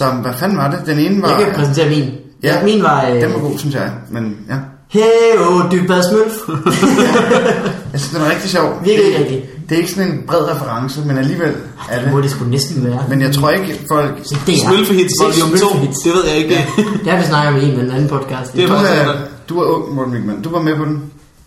[0.00, 0.82] som, hvad fanden var det?
[0.86, 1.28] Den ene var...
[1.28, 2.10] Jeg kan præsentere min.
[2.42, 3.06] Ja, min var...
[3.06, 3.90] Øh, Den var god, synes jeg.
[4.10, 4.54] Men ja,
[4.88, 6.32] Hey, oh, Dybbad Smølf.
[7.92, 8.80] jeg synes, den er rigtig sjov.
[8.84, 9.42] Virkelig det, rigtig.
[9.68, 11.52] det er ikke sådan en bred reference, men alligevel
[11.90, 12.24] er Det må det.
[12.24, 13.04] det sgu næsten være.
[13.08, 14.10] Men jeg tror ikke, folk...
[14.24, 14.58] Så det er...
[14.68, 15.98] Smølfehits volume 2, Smølfehits.
[16.04, 16.66] det ved jeg ikke.
[17.04, 18.52] Det har vi snakket om i en eller anden podcast.
[18.52, 19.14] Det er Du er,
[19.48, 20.42] du er ung, Morten Wigman.
[20.42, 21.02] Du var med på den.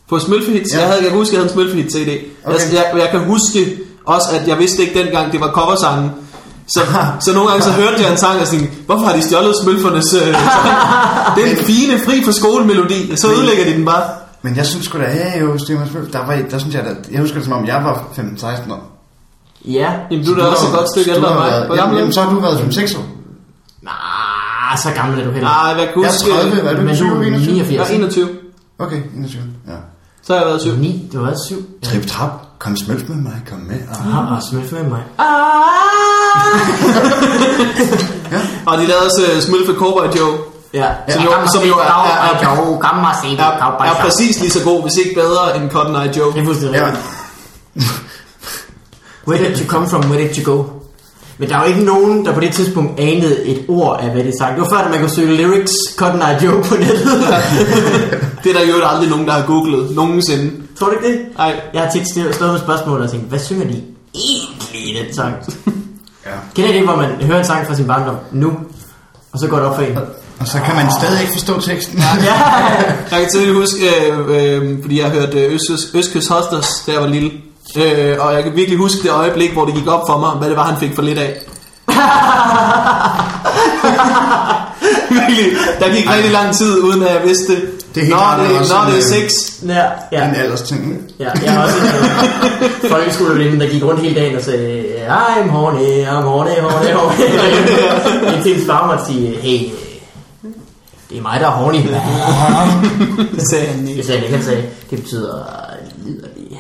[0.10, 0.80] På Smølfehits, Ja.
[0.80, 2.10] jeg, havde, jeg kan huske, jeg havde en Smølfehits CD.
[2.46, 2.58] Okay.
[2.60, 6.10] Jeg, jeg, jeg kan huske også, at jeg vidste ikke dengang, det var coversangen.
[6.76, 6.82] Så,
[7.20, 10.14] så nogle gange så hørte jeg en sang og tænkte, hvorfor har de stjålet Smølfernes
[10.14, 10.36] øh, sang?
[11.36, 14.04] Det er en fine, fri for skolemelodi, så ødelægger de den bare.
[14.42, 16.90] Men jeg synes sgu da, hey, jo, Stefan Smølf, der, var, der synes jeg da,
[17.12, 19.00] jeg husker det som om, jeg var 15-16 år.
[19.66, 19.92] Ja.
[20.12, 21.78] Jamen du er da også et godt stykke ældre end mig.
[21.78, 22.12] jamen, jamen, du?
[22.12, 23.06] så har du været som 6 år.
[23.82, 25.50] Nej, så gammel er du heller.
[25.50, 26.32] Nej, hvad kan Jeg huske?
[26.32, 26.82] er 30, hvad er du?
[26.82, 27.54] Men 20, du er 21?
[27.54, 27.90] 89.
[27.90, 28.30] Jeg er 21.
[28.80, 29.44] Okay, 21.
[29.68, 29.74] Ja.
[30.24, 30.76] Så har jeg været 7.
[30.76, 31.56] 9, du har været 7.
[31.84, 33.80] Trip trap, kom smølf med mig, kom med.
[34.16, 34.32] Ah.
[34.32, 35.04] Og smølf med mig.
[38.70, 40.38] Og de lavede også uh, Smølfe Cowboy Joe.
[40.74, 42.48] Ja, Som jo- som jo er- er- er- det.
[43.40, 43.44] Er,
[43.92, 46.34] er præcis lige så god, hvis ikke bedre end Cotton Eye Joe.
[46.34, 46.86] Det er fuldstændig Ja.
[46.86, 47.06] rigtigt.
[49.28, 50.64] Where did you come from, where did you go?
[51.38, 54.24] Men der er jo ikke nogen, der på det tidspunkt anede et ord af, hvad
[54.24, 54.54] de sagde.
[54.54, 57.08] Det var før, at man kunne søge lyrics Cotton Eye Joe på nettet.
[58.44, 60.52] Det er der jo aldrig nogen, der har googlet nogensinde.
[60.80, 61.20] Tror du ikke det?
[61.38, 63.82] Nej, Jeg har tit stået med spørgsmål og tænkt, hvad synger de?
[64.16, 65.36] egentlig den sang.
[66.30, 66.36] Ja.
[66.56, 68.52] Kender I det, hvor man hører en sang fra sin barndom nu,
[69.34, 69.98] og så går det op for en?
[70.40, 72.00] Og så kan man stadig ikke forstå teksten.
[72.30, 72.34] Ja,
[73.12, 73.78] Jeg kan tydeligt huske,
[74.12, 77.32] øh, øh, fordi jeg hørte øh, Østkyst, Østkyst Hosters, da jeg var lille.
[77.78, 80.50] Øh, og jeg kan virkelig huske det øjeblik, hvor det gik op for mig, hvad
[80.50, 81.34] det var, han fik for lidt af.
[85.10, 85.46] virkelig.
[85.80, 87.62] Der gik rigtig lang tid, uden at jeg vidste det.
[87.96, 89.32] Det er helt Nå, klart det, også nå, det er en, sex.
[89.68, 90.30] ja, ja.
[90.30, 90.82] En aldersting.
[90.92, 91.02] ikke?
[91.20, 91.86] Ja, jeg har også en
[92.86, 98.34] øh, folkeskoleveninde, der gik rundt hele dagen og sagde, I'm horny, I'm horny, horny, horny.
[98.34, 99.60] Indtil hendes far måtte sige, hey,
[101.10, 101.78] det er mig, der er horny.
[103.36, 104.04] Det sagde han Det ikke.
[104.04, 105.46] sagde han ikke, han sagde, det betyder
[106.06, 106.60] liderlig.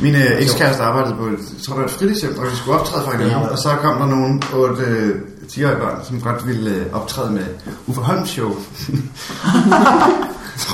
[0.00, 2.78] Min øh, ekskæreste arbejdede på, et, jeg tror det var et fritidshjem, hvor vi skulle
[2.80, 3.36] optræde for hinanden.
[3.42, 3.46] Ja.
[3.48, 5.14] Og så kom der nogle 8 øh,
[5.50, 7.44] 10-årige børn, som godt ville øh, optræde med
[7.86, 8.50] Uffe Holms show.
[10.62, 10.72] så,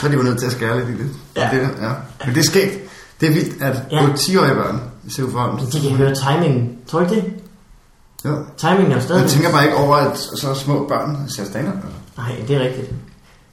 [0.00, 1.10] så de var nødt til at skære lidt i det.
[1.36, 1.48] Ja.
[1.52, 1.92] det ja.
[2.26, 2.78] Men det er skægt.
[3.20, 4.02] Det er vildt, at Ja.
[4.02, 5.58] 8 10-årige børn ser Uffe Holm.
[5.66, 6.76] De kan høre timingen.
[6.86, 7.24] Tror du det?
[8.24, 8.30] Ja.
[8.56, 9.22] Timingen er jo stadig...
[9.22, 11.74] Jeg tænker bare ikke over, at så små børn ser stand-up.
[12.16, 12.90] Nej, det er rigtigt.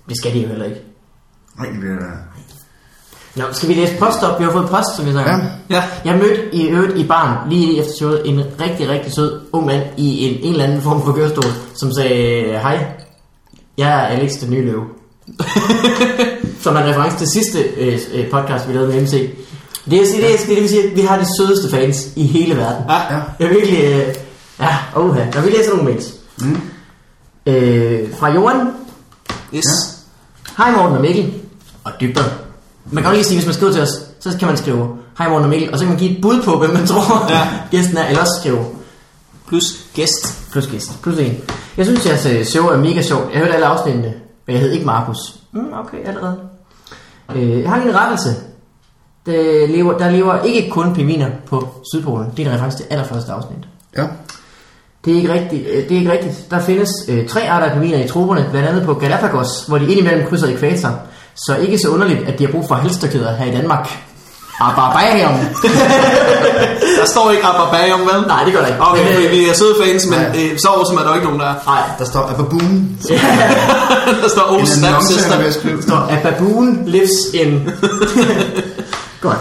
[0.09, 0.81] Det skal de jo heller ikke.
[1.57, 2.05] Nej, det bliver da...
[3.39, 4.39] Nå, skal vi læse post op?
[4.39, 5.37] Vi har fået post, som vi snakker Ja.
[5.37, 5.43] om.
[5.69, 9.65] Ja, Jeg mødte i øvrigt i barn, lige efter showet, en rigtig, rigtig sød ung
[9.65, 12.79] mand i en, en eller anden form for kørestol, som sagde, hej,
[13.77, 14.83] jeg er Alex, den nye løve.
[16.63, 19.11] som er en reference til sidste øh, øh, podcast, vi lavede med MC.
[19.89, 22.57] Det, er, det, er, det vil sige, at vi har de sødeste fans i hele
[22.57, 22.83] verden.
[22.89, 22.95] ja.
[23.15, 23.19] Ja.
[23.39, 23.83] Jeg er virkelig...
[23.83, 24.15] Øh,
[24.59, 25.25] ja, oha.
[25.35, 26.13] Når vi læser nogle mails.
[26.41, 26.57] Mm.
[27.45, 28.67] Øh, fra Johan.
[29.55, 29.65] Yes.
[30.57, 31.33] Hej Morten og Mikkel.
[31.83, 32.25] Og dybere.
[32.91, 35.29] Man kan jo lige sige, hvis man skriver til os, så kan man skrive, hej
[35.29, 37.47] Morten og Mikkel, og så kan man give et bud på, hvem man tror, Ja.
[37.77, 38.65] gæsten er, eller også skrive,
[39.47, 39.63] Plus
[39.93, 40.51] gæst.
[40.51, 41.37] plus gæst, plus en.
[41.77, 43.31] Jeg synes, jeres øh, show er mega sjovt.
[43.33, 44.13] Jeg hørte alle afsnittene,
[44.47, 45.17] men jeg hed ikke Markus.
[45.51, 46.37] Mm, okay, allerede.
[47.35, 48.29] Øh, jeg har lige en rettelse.
[49.25, 52.27] Der lever, der lever ikke kun pingviner på Sydpolen.
[52.37, 53.57] Det er reference til allerførste afsnit.
[53.97, 54.03] Ja.
[55.05, 55.67] Det er ikke rigtigt.
[55.67, 56.51] øh, Det er ikke rigtigt.
[56.51, 59.91] Der findes øh, tre arter af pingviner i troberne, blandt andet på Galapagos, hvor de
[59.91, 60.99] indimellem krydser ekvator.
[61.45, 63.89] Så ikke så underligt, at de har brug for halstørklæder her i Danmark.
[64.61, 65.33] Abarbarium.
[66.99, 68.27] Der står ikke Abarbarium, vel?
[68.27, 68.81] Nej, det gør der ikke.
[68.81, 70.51] Okay, Men, øh, vi er søde fans, men Nej.
[70.51, 71.55] øh, så awesome er der ikke nogen, der er.
[71.65, 72.97] Nej, Der står Ababoon.
[74.23, 75.35] Der står Oh Snap Sister.
[75.35, 77.69] er der står, a baboon lives in...
[79.21, 79.37] Godt.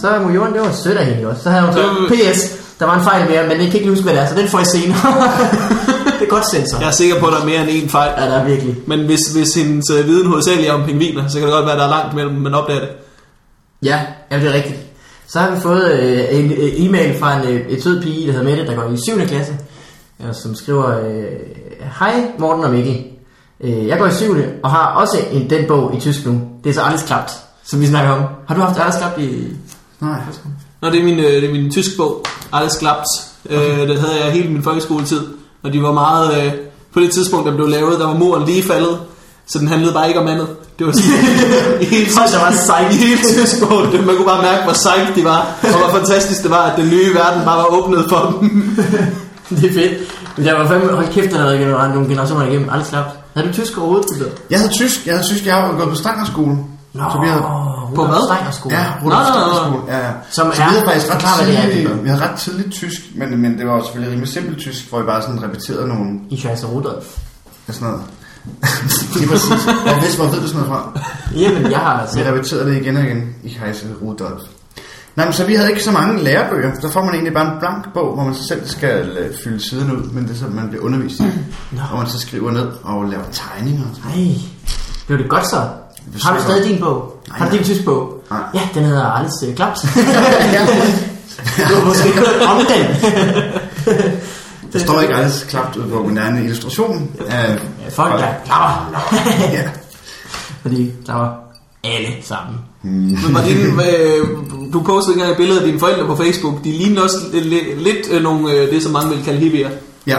[0.00, 1.42] Så er Jorden, det var sødt af hende også.
[1.42, 2.40] Så havde hun så, PS,
[2.80, 4.48] der var en fejl mere, men jeg kan ikke huske, hvad det er, så den
[4.48, 4.98] får jeg senere.
[6.18, 6.78] det er godt sensor.
[6.78, 8.10] Jeg er sikker på, at der er mere end én fejl.
[8.18, 8.76] Ja, der er virkelig.
[8.86, 11.74] Men hvis, hvis hendes øh, viden hovedsageligt er om pingviner, så kan det godt være,
[11.74, 12.88] at der er langt mellem, man opdager det.
[13.82, 14.00] Ja,
[14.30, 14.78] ja, det er rigtigt.
[15.26, 18.32] Så har vi fået øh, en øh, e-mail fra en, øh, et sød pige, der
[18.32, 19.26] hedder Mette, der går i 7.
[19.26, 19.58] klasse,
[20.20, 21.24] øh, som skriver, øh,
[21.98, 23.04] Hej Morten og Mikkel.
[23.60, 24.36] Øh, jeg går i 7.
[24.62, 26.40] og har også en, den bog i tysk nu.
[26.64, 27.32] Det er så aldrig klapt,
[27.64, 28.22] som vi snakker om.
[28.48, 29.56] Har du haft aldrig klapt i...
[30.00, 30.20] Nej.
[30.82, 33.06] Nå, det er min, øh, det er min tysk bog, Alles Klapt.
[33.46, 33.82] Okay.
[33.82, 35.20] Øh, det havde jeg hele min folkeskoletid,
[35.62, 36.44] og de var meget...
[36.46, 36.52] Øh,
[36.94, 38.98] på det tidspunkt, der blev lavet, der var muren lige faldet,
[39.46, 40.48] så den handlede bare ikke om andet.
[40.78, 41.10] Det var sådan,
[41.82, 42.10] i hele
[42.66, 42.94] sejt.
[42.94, 43.18] I hele
[43.92, 46.76] det, man kunne bare mærke, hvor sejt de var, og hvor fantastisk det var, at
[46.78, 48.48] den nye verden bare var åbnet for dem.
[49.60, 49.92] det er fedt.
[50.36, 52.68] Men der var fandme, hold kæft, der gener- nogle generationer igennem.
[52.70, 53.08] Aldrig klapt.
[53.34, 54.32] Havde du tysk overhovedet?
[54.50, 55.06] Jeg havde tysk.
[55.06, 55.46] Jeg havde tysk.
[55.46, 56.56] Jeg har gået på Stangerskole.
[56.92, 57.42] Så vi havde...
[57.94, 58.16] På hvad?
[58.70, 59.24] Ja, Nå, nå, nå, nå.
[59.24, 59.96] Stangerskole.
[59.96, 60.12] Ja, ja.
[60.30, 62.72] Som så er- vi havde faktisk ret hvad det er, tidligt, vi havde ret tidligt
[62.72, 65.88] tysk, men, men det var jo selvfølgelig rimelig simpelt tysk, hvor vi bare sådan repeterede
[65.88, 67.06] nogle I Kaiser Rudolf.
[67.68, 68.02] ja, sådan noget.
[69.16, 69.48] Lige præcis.
[69.64, 71.00] Hvor ved, hvor ved du sådan noget fra?
[71.36, 72.28] Jamen, jeg har Vi selv...
[72.32, 74.42] repeterede det igen og igen i Kaiser Rudolf.
[75.16, 76.74] Nej, men så vi havde ikke så mange lærebøger.
[76.74, 79.90] Der får man egentlig bare en blank bog, hvor man selv skal øh, fylde siden
[79.96, 81.22] ud, men det er så, man bliver undervist i.
[81.70, 81.80] Nå.
[81.88, 83.82] Hvor man så skriver ned og laver tegninger.
[83.84, 84.26] og Nej,
[85.06, 85.62] blev det godt så?
[86.14, 87.22] Det Har du stadig din bog?
[87.28, 88.22] Nej, Har du din tysk bog?
[88.30, 88.40] Nej.
[88.54, 89.80] Ja, den hedder Alles øh, Klaps.
[90.52, 90.66] ja.
[91.68, 92.86] du har måske hørt om den.
[94.72, 97.58] Det står ikke alles klapt ud på, men der er en illustration af
[97.90, 99.00] Folk, der klapper.
[99.56, 99.62] Ja.
[100.62, 101.38] Fordi der var
[101.84, 102.56] alle sammen.
[102.82, 103.60] Men var dine,
[103.96, 104.26] øh,
[104.72, 106.64] du postede engang et billede af dine forældre på Facebook.
[106.64, 109.70] De ligner også li- li- lidt øh, nogle, øh, det som mange vil kalde hippier.
[110.06, 110.18] Ja.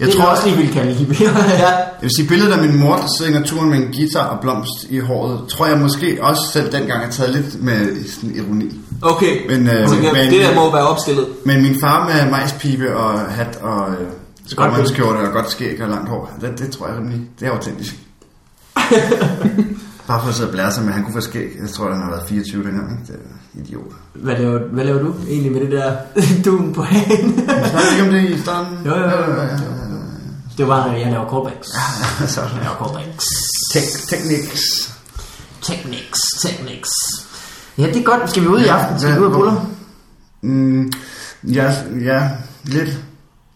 [0.00, 1.28] Jeg det tror også lige vil kalde hippier.
[1.58, 4.24] Ja, Jeg vil sige, billedet af min mor, der sidder i naturen med en guitar
[4.26, 8.36] og blomst i håret, tror jeg måske også selv dengang har taget lidt med sådan
[8.36, 8.80] ironi.
[9.02, 9.50] okay.
[9.50, 11.26] Men, øh, så kan, men- det der må være opstillet.
[11.44, 14.06] Men min far med majspibe og hat og øh,
[14.46, 17.94] skovmandskjorte og godt skæg og langt hår, det, det tror jeg rimelig, det er autentisk.
[20.08, 21.48] Bare for at sidde og blære sig med, han kunne få skæg.
[21.62, 22.90] Jeg tror, han har været 24 dengang.
[23.00, 23.12] Ikke?
[23.12, 23.92] Det er idiot.
[24.14, 25.92] Hvad laver, hvad laver du egentlig med det der
[26.44, 27.36] duen på hagen?
[27.36, 28.78] Vi snakkede ikke om det i starten.
[28.86, 29.06] Jo, jo, jo.
[29.08, 29.58] ja, ja, ja.
[30.58, 31.68] Det var, jeg laver callbacks.
[32.34, 33.24] Så, Jeg laver callbacks.
[33.74, 34.60] tek- technics.
[35.62, 36.90] Technics, technics.
[37.78, 38.30] Ja, det er godt.
[38.30, 39.00] Skal vi ud i aften?
[39.00, 39.66] Skal vi ud og buller?
[40.42, 40.92] Mm,
[41.52, 42.28] ja, ja,
[42.64, 42.90] lidt.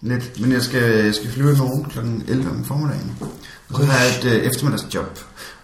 [0.00, 0.40] Lidt.
[0.40, 1.98] Men jeg skal, jeg skal flyve i morgen kl.
[2.32, 3.16] 11 om formiddagen.
[3.70, 5.18] Og så har jeg et øh, eftermiddagsjob.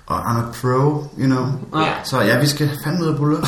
[0.07, 1.47] Og I'm a pro, you know.
[1.83, 1.93] Ja.
[2.05, 3.41] Så ja, vi skal fandme ud og buller.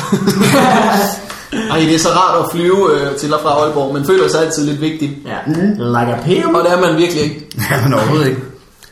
[1.53, 3.93] Ej, det er så rart at flyve øh, til og fra Aalborg.
[3.93, 5.17] Man føler sig altid lidt vigtig.
[5.25, 5.37] Ja.
[5.77, 6.55] Like a pimp.
[6.55, 7.47] Og det er man virkelig ikke.
[7.71, 8.41] ja, men overhovedet ikke.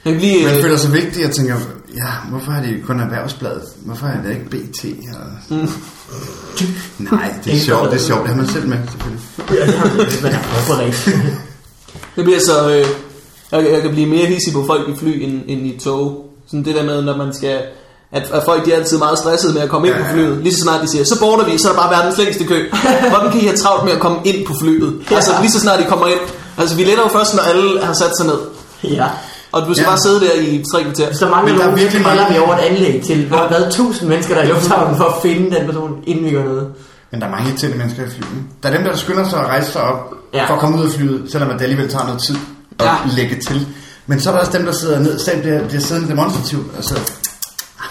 [0.05, 0.45] Man kan blive...
[0.45, 1.55] Man Øh, føler sig vigtig og tænker,
[1.95, 3.63] ja, hvorfor er det kun erhvervsbladet?
[3.85, 4.85] Hvorfor er det ikke BT?
[5.19, 5.55] Og...
[5.57, 5.69] Mm.
[6.99, 8.21] Nej, det er sjovt, det er sjovt.
[8.21, 9.21] Det har man selv med, selvfølgelig.
[10.23, 11.27] Men hvorfor ikke?
[12.15, 12.69] det bliver så...
[12.75, 12.85] Øh,
[13.51, 16.25] jeg, jeg kan blive mere hissig på folk i fly end, end i tog.
[16.47, 17.61] Sådan det der med, når man skal...
[18.11, 20.13] At, at folk de er altid meget stressede med at komme ind Ja, på ja.
[20.13, 20.37] flyet.
[20.43, 22.69] Lige så snart de siger, så border vi, så er der bare verdens længste kø.
[23.13, 24.93] Hvordan kan I have travlt med at komme ind på flyet?
[25.11, 26.19] Altså lige så snart de kommer ind.
[26.57, 28.39] Altså vi letter jo først, når alle har sat sig ned.
[28.83, 29.07] Ja.
[29.51, 29.89] Og du skal Ja.
[29.89, 31.07] bare sidde der i tre kvarter.
[31.45, 34.09] Men der er nogen, virkelig mange- vi over et anlæg til, hvor der er tusind
[34.09, 36.67] mennesker, der er i lufthavnen for at finde den person, inden vi gør noget.
[37.11, 38.27] Men der er mange irriterende mennesker i flyet.
[38.63, 40.37] Der er dem, der skynder sig at rejse sig op Ja.
[40.39, 40.49] ja.
[40.49, 42.35] for at komme ud af flyet, selvom det alligevel tager noget tid
[42.79, 42.91] at Ja.
[42.91, 42.97] ja.
[43.15, 43.67] lægge til.
[44.07, 46.83] Men så er der også dem, der sidder ned, selv bliver, bliver siddende demonstrativt og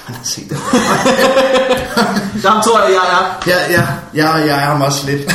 [0.08, 0.58] man har set det.
[2.44, 3.24] Jamen tror jeg, jeg er.
[3.46, 3.84] Ja, ja,
[4.14, 5.22] ja, jeg er ham også lidt.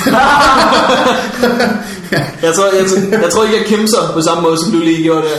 [2.43, 2.85] Jeg tror, jeg,
[3.21, 5.37] jeg tror ikke, jeg kæmper på samme måde, som du lige gjorde der.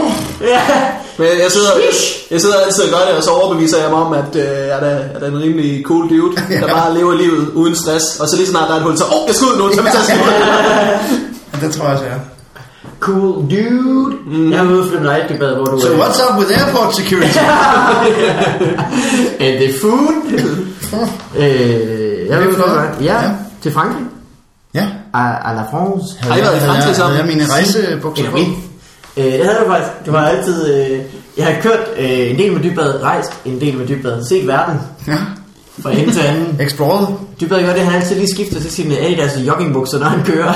[0.40, 0.60] Ja.
[1.18, 1.94] Men jeg sidder, jeg,
[2.30, 4.68] jeg sidder altid og gør det, og så overbeviser jeg mig om, at øh, jeg,
[4.68, 8.20] er da, jeg er en rimelig cool dude, der bare lever livet uden stress.
[8.20, 9.74] Og så lige snart der er et hul, så åh, oh, jeg skal ud nu,
[9.74, 10.04] så vi tager
[11.52, 12.37] Ja, det tror jeg også, jeg er.
[13.00, 14.16] Cool dude.
[14.26, 14.50] Mm.
[14.52, 15.98] Jeg har ude for night debate, hvor du So er.
[15.98, 17.38] what's up with airport security?
[19.44, 20.32] And the food.
[21.38, 22.68] øh, jeg Er er for flot?
[22.70, 23.04] night.
[23.04, 23.30] Ja, Ja.
[23.62, 24.02] til Frankrig.
[24.74, 24.86] Ja.
[25.14, 26.04] À, à la France.
[26.20, 27.16] Har I været i Frankrig sammen?
[27.16, 28.36] Havde jeg mine rejsebukser på?
[29.16, 29.90] Øh, det havde jeg faktisk.
[30.04, 30.74] Det var altid...
[30.74, 30.98] Øh,
[31.36, 34.80] jeg har kørt øh, en del med dybbad, rejst en del med dybbad, set verden
[35.08, 35.16] Ja.
[35.82, 36.60] fra ende til anden.
[36.66, 37.06] Explored.
[37.40, 40.52] Dybbad gør det, han altid lige skifter til sine Adidas joggingbukser, når han kører.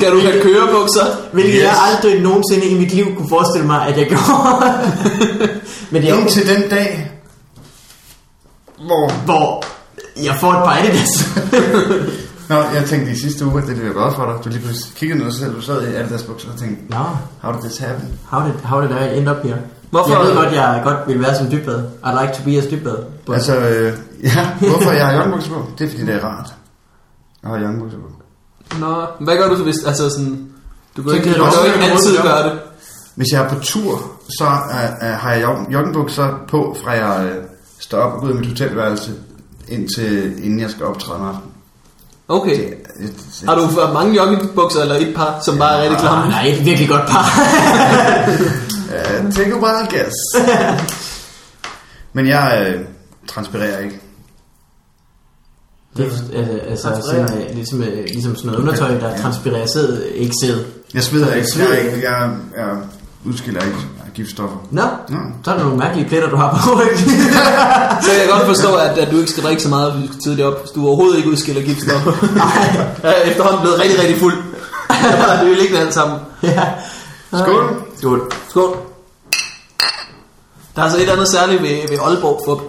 [0.00, 1.06] Skal du have kørebukser?
[1.32, 1.62] Hvilket Yes.
[1.62, 4.24] jeg aldrig nogensinde i mit liv kunne forestille mig, at jeg gjorde.
[5.90, 7.10] Men det er jo, Indtil den dag,
[8.76, 9.24] hvor...
[9.24, 9.64] hvor
[10.24, 11.12] jeg får et par Adidas.
[12.50, 14.34] Nå, jeg tænkte i sidste uge, at det ville være godt for dig.
[14.44, 17.04] Du lige pludselig kiggede ned selv, du sad i Adidas bukser og tænkte, Nå,
[17.40, 18.08] how did this happen?
[18.30, 19.58] how did, how did I end up here?
[19.90, 21.78] Hvorfor- Jeg ved godt, jeg godt vil være som dybbad.
[21.78, 22.96] I like to be as dybbad.
[23.26, 23.92] But Altså, øh,
[24.22, 25.66] ja, hvorfor jeg har joggingbukser på?
[25.78, 26.54] Det er fordi, det er rart.
[27.42, 28.19] Jeg har joggingbukser på.
[28.78, 30.48] Nå, hvad gør du så, hvis, altså sådan,
[30.96, 32.58] du kan Så ikke, du kan jo ikke altid gøre det.
[33.14, 34.02] Hvis jeg er på tur,
[34.38, 37.44] så øh, øh, har jeg jog- joggingbukser på, fra jeg øh,
[37.78, 39.12] står op og går ud af mit hotelværelse,
[39.68, 41.50] indtil, inden jeg skal optræde om aftenen.
[42.28, 42.56] Okay.
[42.58, 45.98] Det, det, det, Har du for mange joggingbukser eller et par, som bare er rigtig
[45.98, 46.28] klamme?
[46.30, 47.26] nej, et virkelig godt par.
[48.90, 50.16] Uh, take a wild guess.
[52.12, 52.80] Men jeg øh,
[53.28, 54.00] transpirerer ikke.
[55.96, 59.16] Det er altså, altså sådan, øh, ligesom, øh, ligesom sådan noget undertøj, der Ja.
[59.22, 60.58] transpirerer sæd, ikke sæd.
[60.94, 61.48] Jeg sveder ikke.
[61.58, 62.10] Jeg, ikke?
[62.10, 62.76] jeg, jeg, jeg
[63.24, 63.76] udskiller ikke
[64.14, 64.56] giftstoffer.
[64.70, 65.16] Nå, Nå.
[65.44, 66.98] så er der nogle mærkelige pletter, du har på ryggen.
[68.04, 70.60] Så jeg kan godt forstå, at, at du ikke skal drikke så meget, tidligt op,
[70.60, 72.12] hvis du overhovedet ikke udskiller giftstoffer.
[73.02, 74.34] Jeg er efterhånden blevet rigtig, rigtig fuld.
[75.40, 76.18] det er jo liggende alt sammen.
[76.42, 76.62] ja.
[77.42, 77.82] Skål.
[77.98, 78.32] Skål.
[78.48, 78.76] Skål.
[80.76, 82.60] Der er altså et andet særligt ved, ved Aalborg Fup.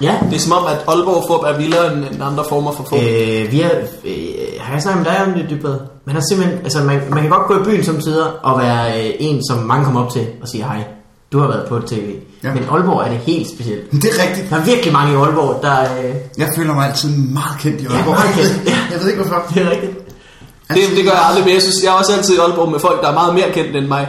[0.00, 0.14] Ja.
[0.30, 2.98] Det er som om, at Aalborg Fup er vildere end, end andre former for fup.
[2.98, 3.70] Øh, vi har,
[4.04, 4.14] øh,
[4.60, 5.76] har jeg snakket med dig om det, Dybvad?
[6.06, 9.00] Man har simpelthen, altså man, man kan godt gå i byen som tider og være
[9.00, 10.84] øh, en, som mange kommer op til og siger hej.
[11.32, 12.14] Du har været på tv.
[12.42, 12.48] Ja.
[12.48, 12.54] Ja.
[12.54, 13.92] Men Aalborg er det helt specielt.
[13.92, 14.50] Det er rigtigt.
[14.50, 15.80] Der er virkelig mange i Aalborg, der...
[15.82, 18.14] Øh, Jeg føler mig altid meget kendt i Aalborg.
[18.14, 18.76] meget kendt, ja.
[18.92, 19.42] Jeg ved ikke hvorfor.
[19.54, 19.92] det er rigtigt.
[20.68, 22.80] Det, det gør jeg aldrig, men jeg synes, jeg er også altid i Aalborg med
[22.80, 24.08] folk, der er meget mere kendt end mig.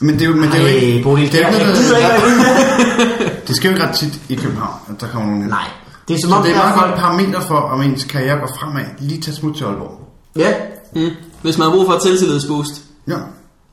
[0.00, 1.02] Men det er jo, men det er jo Ej, ikke...
[1.02, 3.23] Bodil, det, er jo jeg, ikke jeg gider ikke
[3.54, 5.50] det sker jo ikke ret tit i København, at der kommer nogen ind.
[5.50, 5.68] Nej.
[6.08, 8.50] Det er som Så om, det er meget godt parameter for, om ens karriere går
[8.60, 8.84] fremad.
[8.98, 10.00] Lige tage smut til Aalborg.
[10.36, 10.54] Ja,
[10.94, 11.10] Mm.
[11.42, 12.82] Hvis man har brug for et selvtillidsboost.
[13.08, 13.16] Ja.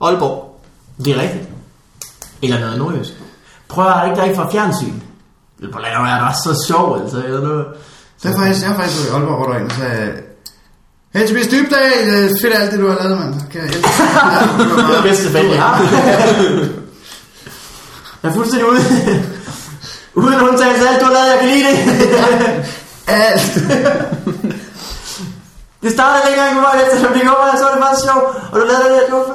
[0.01, 0.61] Aalborg.
[1.05, 1.49] det er rigtigt.
[2.41, 3.13] Eller noget nordjysk.
[3.69, 4.93] Prøv at ikke der er ikke fra fjernsyn.
[5.59, 7.23] Hvor laver jeg da så sjov, altså.
[7.23, 7.65] Eller noget.
[8.17, 10.11] Så jeg, faktisk, jeg faktisk i Aalborg, hvor der en, sagde...
[11.13, 13.33] Hey, Tobias Dybdag, det er fedt alt det, du har lavet, mand.
[13.51, 13.89] Kan jeg elske det.
[14.57, 15.81] Det Det er det bedste fan, jeg har.
[18.23, 18.79] jeg er fuldstændig ude.
[20.15, 21.77] Uden undtagelse af alt, du har lavet, jeg kan lide det.
[23.07, 23.53] Alt.
[25.83, 28.21] det startede engang med mig, efter jeg fik over, så var det bare sjov.
[28.51, 29.31] Og du lavede det der joke.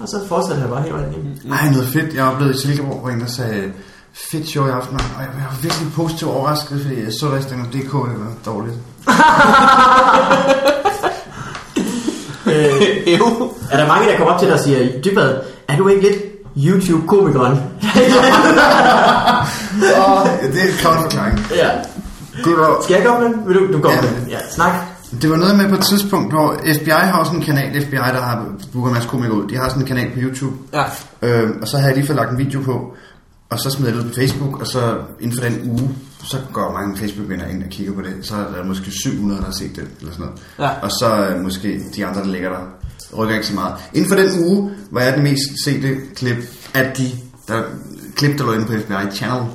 [0.00, 1.40] Og så fortsatte jeg bare helt vejen.
[1.44, 2.14] Nej, noget fedt.
[2.14, 3.72] Jeg oplevede i Silkeborg, hvor en, der sagde,
[4.12, 7.64] fedt show i aften, og jeg var virkelig positivt overrasket, fordi jeg så i Stænger
[7.64, 8.76] DK, det var dårligt.
[12.48, 12.54] Øh,
[13.72, 16.27] er der mange, der kommer op til dig og siger, Dybad, er du ikke lidt
[16.66, 17.58] YouTube-komikeren?
[20.06, 21.38] Og det er en kort forklaring.
[21.56, 21.68] Ja.
[22.44, 23.46] Var, Skal jeg komme med?
[23.46, 24.00] Vil du, du går Ja.
[24.00, 24.26] med?
[24.28, 24.72] Ja, snak.
[25.22, 28.20] det var noget med på et tidspunkt, hvor FBI har også en kanal, FBI, der
[28.22, 29.48] har booket en masse komikere ud.
[29.48, 30.56] De har sådan en kanal på YouTube.
[30.72, 30.82] Ja.
[31.22, 32.94] Øh, og så havde jeg lige fået lagt en video på,
[33.50, 35.90] og så smed jeg det ud på Facebook, og så inden for den uge,
[36.24, 38.14] så går mange Facebook-venner ind og kigger på det.
[38.22, 40.40] Så er der måske 700, der har set det, eller sådan noget.
[40.58, 40.68] Ja.
[40.82, 42.58] Og så øh, måske de andre, der ligger der,
[43.16, 43.74] rykker ikke så meget.
[43.94, 46.36] Inden for den uge var jeg den mest sete klip
[46.74, 47.10] af de
[47.48, 47.62] der,
[48.16, 49.46] klip, der lå inde på FBI Channel.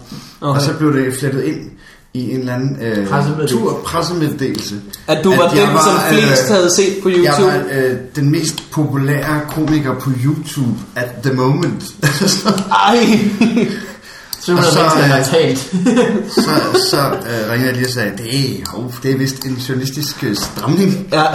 [0.42, 0.60] Okay.
[0.60, 1.72] Og så blev det flettet ind
[2.14, 3.56] i en eller anden øh, Pressemeddelelse.
[3.56, 4.76] tur pressemeddelelse.
[5.08, 7.44] At du var jeg den, som flest havde set på Jeg YouTube.
[7.48, 11.84] var øh, den mest populære komiker på YouTube at the moment.
[12.88, 13.20] Ej.
[14.42, 14.80] 700 Og så,
[15.20, 15.58] øh, talt.
[16.46, 16.52] så
[16.92, 20.36] så øh, ringede jeg lige og sagde, det hov, det er vist en journalistisk øh,
[20.36, 21.08] stramning.
[21.12, 21.26] Ja.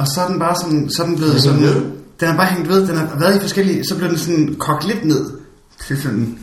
[0.00, 1.62] Og så er den bare sådan, så er den blevet sådan,
[2.20, 4.86] den er bare hængt ved, den har været i forskellige, så blev den sådan kogt
[4.86, 5.40] lidt ned
[5.88, 6.38] sådan,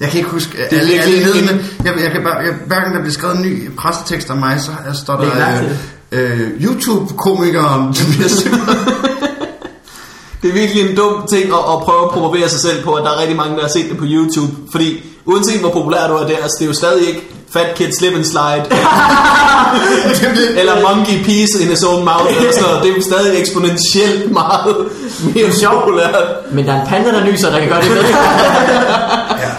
[0.00, 1.64] jeg kan ikke huske er alle, alle nederne.
[1.84, 4.60] Jeg, jeg kan bare, jeg, hver gang der bliver skrevet en ny pressetekst om mig,
[4.60, 5.62] så her står der
[6.12, 8.32] øh, øh, YouTube-komikeren Tobias.
[10.42, 13.04] Det er virkelig en dum ting at, at prøve at promovere sig selv på, at
[13.04, 14.52] der er rigtig mange, der har set det på YouTube.
[14.72, 17.92] Fordi uanset hvor populær du er der, altså det er jo stadig ikke Fat Kid
[17.98, 18.64] Slip and Slide,
[20.60, 22.82] eller Monkey Peace in his own mouth, eller sådan noget.
[22.82, 24.76] Det er jo stadig eksponentielt meget
[25.34, 25.94] mere sjovt.
[26.52, 28.06] Men der er en panda, der nyser, der kan gøre det bedre.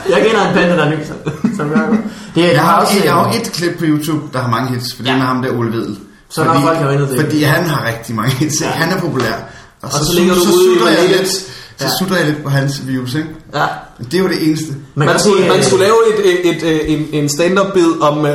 [0.10, 1.14] Jeg kender en panda, der nyser.
[1.58, 2.00] Som gør det.
[2.36, 4.96] Jeg der har, også, et, jeg har et klip på YouTube, der har mange hits,
[4.96, 5.98] for det er med ham der Ole Vedel.
[6.30, 7.20] Så når folk har det.
[7.20, 8.68] Fordi han har rigtig mange hits, ja.
[8.68, 9.34] han er populær.
[9.82, 11.44] Og, så ligger du så ude i sutter jeg lidt, så
[11.82, 11.88] Ja.
[12.00, 13.28] sutter jeg lidt på hans views, ikke?
[13.54, 13.66] Ja.
[14.06, 14.74] Det er jo det eneste.
[14.96, 18.02] Man, Man, skulle, man øh, skulle lave et, et, et, et, en, en stand-up bid
[18.02, 18.26] om uh,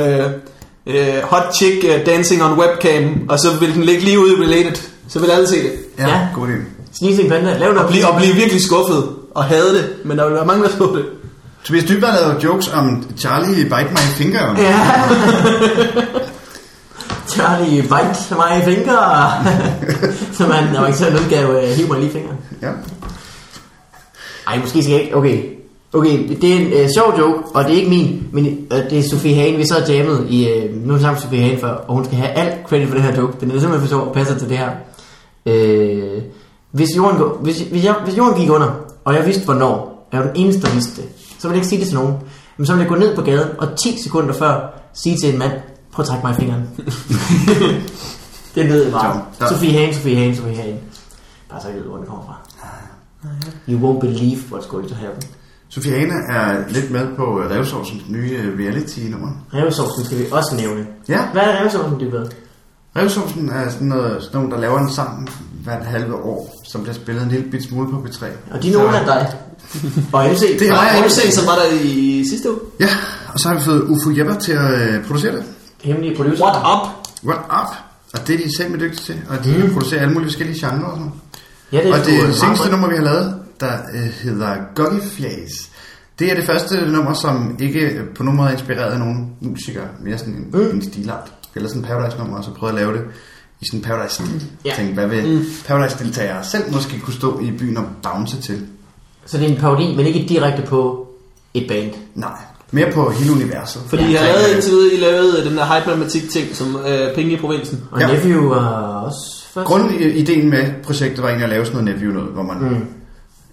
[0.85, 4.35] uh, hot chick uh, dancing on webcam, og så vil den ligge lige ude i
[4.35, 4.81] Related.
[5.09, 5.71] Så vil alle se det.
[5.99, 6.19] Ja, Ja.
[6.35, 6.51] god idé.
[6.93, 7.89] Sneezing panda, lav Og noget.
[7.89, 9.03] blive, og blive virkelig skuffet
[9.35, 11.05] og hade det, men der vil være mange, der så det.
[11.63, 14.55] Tobias Dybvad lavede jokes om Charlie Bite My Finger.
[14.57, 14.79] Ja.
[17.27, 19.31] Charlie bite my finger.
[20.37, 22.37] Som han der var ikke udgave af Hiv mig lige fingeren.
[22.61, 22.69] Ja.
[24.47, 25.15] Ej, måske skal jeg ikke.
[25.15, 25.56] Okay.
[25.93, 28.99] Okay, det er en øh, sjov joke, og det er ikke min, men øh, det
[28.99, 29.57] er Sofie Hagen.
[29.57, 32.29] Vi så har jammet i, øh, nu sammen Sofie Hagen før, og hun skal have
[32.29, 33.37] alt credit for den her joke.
[33.39, 34.71] Den er simpelthen for sjov og passer til det her.
[35.45, 36.21] Øh,
[36.71, 38.71] hvis, jorden går, hvis, hvis, jeg, hvis jorden gik under,
[39.05, 41.09] og jeg vidste hvornår, jeg var den eneste, der vidste det,
[41.39, 42.13] så ville jeg ikke sige det til nogen.
[42.57, 45.39] Men så ville jeg gå ned på gaden, og 10 sekunder før sige til en
[45.39, 45.51] mand,
[45.91, 46.63] prøv at trække mig i fingeren.
[48.55, 49.49] det jeg bare.
[49.49, 50.79] Sofie Hagen, Sofie Hagen, Sofie Hagen.
[51.49, 52.35] Bare så jeg ved, hvor det kommer fra.
[53.69, 55.23] You won't believe what's going to happen.
[55.77, 59.29] Sofie Hane er lidt med på øh, Revsovsens nye øh, reality-nummer.
[59.53, 60.85] Revsovsen skal vi også nævne.
[61.09, 62.25] Ja, Hvad er Revsovsen, det ved?
[62.95, 65.29] Revsovsen er sådan, noget, sådan nogen, der laver en sang
[65.63, 68.25] hvert halve år, som bliver spillet en lille bit smule på P3.
[68.51, 69.33] Og de er nogle af dig.
[70.13, 70.59] Og MC.
[70.59, 72.59] Det er mig, MC, som var der i sidste uge.
[72.79, 72.89] Ja,
[73.33, 75.43] og så har vi fået Ufo Jepper til at øh, producere det.
[75.83, 76.43] Hemmelige producer.
[76.43, 76.87] What up?
[77.25, 77.75] What up?
[78.13, 79.73] Og det er de selv dygtige til, og de mm.
[79.73, 81.11] producerer alle mulige forskellige genrer og sådan.
[81.71, 85.66] Ja, det er Og det øh, seneste nummer, vi har lavet, der øh, hedder Goggyfjæs.
[86.19, 89.29] Det er det første nummer, som ikke øh, på nogen måde er inspireret af nogen
[89.41, 89.85] musikere.
[90.03, 90.69] Mere sådan en, mm.
[90.75, 91.31] en stilart.
[91.55, 93.03] Eller sådan en Paradise-nummer, og så prøvede at lave det
[93.61, 94.43] i sådan en Paradise-stil.
[94.65, 94.73] Ja.
[94.75, 95.45] Tænkte, hvad vil mm.
[95.67, 98.65] Paradise-deltagere selv måske kunne stå i byen og bounce til?
[99.25, 101.07] Så det er en parodi, men ikke direkte på
[101.53, 101.91] et band.
[102.15, 102.31] Nej,
[102.71, 103.81] mere på hele universet.
[103.87, 104.09] Fordi Ja.
[104.11, 107.31] jeg har lavet indtil videre, I lavede den der hype matematik ting, som øh, penge
[107.31, 107.83] i provinsen.
[107.91, 108.07] Og Ja.
[108.07, 108.13] ja.
[108.13, 108.65] Nephew var
[109.05, 109.67] også først.
[109.67, 112.57] Grundideen med projektet var egentlig at lave sådan noget Nephew noget, hvor man...
[112.59, 112.85] Mm.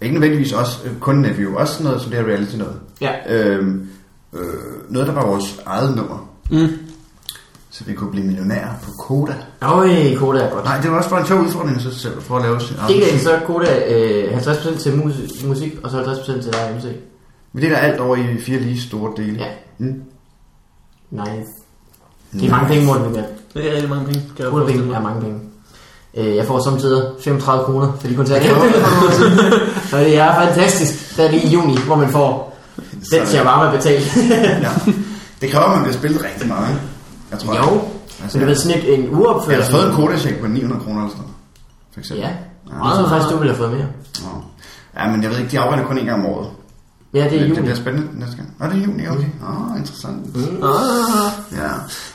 [0.04, 2.76] Ikke nødvendigvis også øh, kun Nephew, også sådan noget som det her reality noget.
[3.00, 3.12] Ja.
[3.28, 3.88] Øhm,
[4.32, 4.40] øh,
[4.90, 6.28] noget, der var vores eget nummer.
[6.50, 6.68] Mm.
[7.70, 9.34] Så vi kunne blive millionærer på Koda.
[9.62, 9.88] Øj,
[10.18, 10.64] Koda er godt.
[10.64, 12.94] Nej, det var også bare en sjov udfordring, så selv for at lave sin eget
[12.94, 13.20] Ikke musik.
[13.20, 16.84] så er Koda øh, 50% til mus- musik, og så 50% til dig MC.
[17.52, 19.38] Vi deler alt over i fire lige store dele.
[19.38, 19.46] Ja.
[19.78, 20.02] Mm.
[21.10, 21.38] Nej.
[22.32, 23.14] Det er mange penge, Morten.
[23.54, 24.22] Det er rigtig mange penge.
[24.50, 25.40] Koda penge er mange penge.
[26.16, 28.54] Øh, Jeg får samtidig 35 kroner for de koncerter.
[29.92, 31.16] Og det er fantastisk.
[31.16, 32.56] Det er lige i juni, hvor man får
[33.10, 34.16] den shawarma betalt.
[34.62, 34.70] ja.
[35.40, 36.78] Det kræver, at man bliver spillet rigtig meget.
[37.30, 37.80] Jeg tror, jo,
[38.22, 39.70] Altså, men det er sådan et, en jeg har uopførelse.
[39.70, 41.34] fået en Koda-check på 900 kroner eller sådan noget.
[41.92, 42.22] For eksempel.
[42.24, 42.28] Ja,
[42.88, 43.86] jeg tror faktisk, du ville have fået mere.
[44.22, 44.30] Nå.
[45.00, 46.48] Ja, men jeg ved ikke, de afregner kun en gang om året.
[47.14, 47.60] Ja, det er Men det juni.
[47.60, 48.48] bliver spændende næste gang.
[48.60, 49.26] Nå, det er juni, okay.
[49.48, 50.36] Åh, oh, interessant.
[50.36, 50.62] Mm.
[50.62, 51.68] Ah, Ja.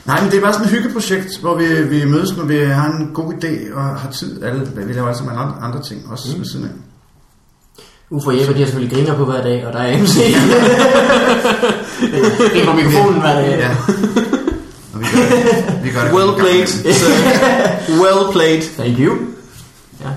[0.06, 2.88] Nej, men det er bare sådan et hyggeprojekt, hvor vi, vi mødes, når vi har
[2.92, 4.44] en god idé og har tid.
[4.44, 6.40] Alle, vi laver altså mange andre, ting, også mm.
[6.40, 6.72] ved siden af.
[8.12, 10.16] Uffe og Jeppe, de har selvfølgelig griner på hver dag, og der er MC.
[12.54, 13.60] Det er på mikrofonen hver dag.
[13.60, 13.70] Ja.
[14.94, 15.84] Og vi gør det.
[15.84, 16.68] Vi gør det well played.
[16.68, 17.08] sir.
[18.02, 18.62] well played.
[18.62, 19.14] Thank you.
[20.02, 20.10] Ja.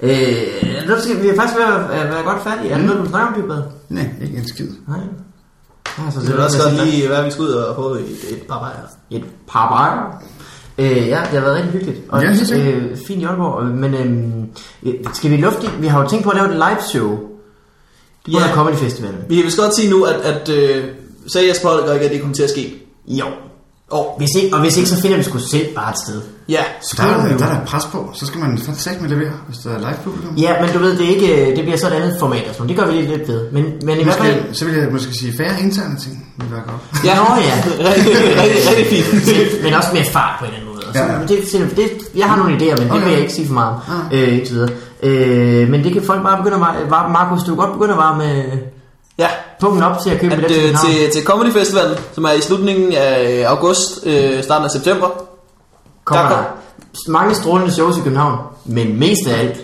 [0.00, 2.70] Øh, nu skal vi er faktisk være, være, være godt færdige.
[2.70, 3.62] Er der noget, du snakker om, Pibad?
[3.88, 4.68] Nej, ikke en skid.
[4.88, 4.98] Nej.
[5.98, 8.06] Ja, så Det vil også godt lige være, at vi skal ud og få et,
[8.30, 8.74] et par bajer.
[9.10, 10.22] Et par bajer.
[10.78, 12.00] Øh, ja, det har været rigtig hyggeligt.
[12.08, 12.74] Og Ja, helt sikkert.
[12.74, 13.64] øh, fint i Aalborg.
[13.66, 14.46] Men øhm,
[14.82, 15.70] øh, skal vi lufte?
[15.80, 17.18] Vi har jo tænkt på at lave et live show.
[18.28, 18.36] Ja.
[18.36, 19.18] Under Comedy Festivalen.
[19.28, 20.84] Vi vist godt sige nu, at, at øh,
[21.32, 22.82] sagde Jesper Holger ikke, at det kommer til at ske.
[23.08, 23.24] Jo.
[23.96, 26.20] Og Hvis ikke, og hvis ikke, så finder vi sgu selv bare et sted.
[26.48, 26.62] ja,
[26.96, 29.70] Der er, der, der er pres på, så skal man faktisk med levere, hvis der
[29.70, 30.34] er live publikum.
[30.36, 32.44] Ja, men du ved, det, er ikke, øh, det bliver så et andet format.
[32.46, 32.64] Altså.
[32.64, 33.40] Det gør vi lige lidt ved.
[33.52, 34.54] Men, men i hvert fald...
[34.54, 37.04] Så vil jeg måske sige færre interne ting, vil være godt.
[37.04, 37.14] ja.
[37.16, 37.54] Nå ja.
[37.90, 39.62] rigtig, rigtig, rigtig fint.
[39.64, 40.84] men også mere fart på en eller anden måde.
[40.94, 41.20] Ja, ja.
[41.68, 43.02] Det, det, jeg har nogle idéer, men det Okay.
[43.04, 43.76] vil jeg ikke sige for meget.
[44.12, 44.16] Ja.
[44.22, 44.70] Øh, indtil videre.
[45.02, 46.90] Øh, men det kan folk bare begynde at varme.
[46.90, 48.24] var- Markus, du kan godt begynde at varme
[49.18, 49.28] Ja,
[49.60, 52.32] punkten op til at købe at, billet til øh, til, til Comedy Festivalen, som er
[52.32, 55.08] i slutningen af august, øh, starten af september.
[56.04, 56.44] Kommer der der
[57.08, 59.56] mange strålende shows i København, men mest af alt.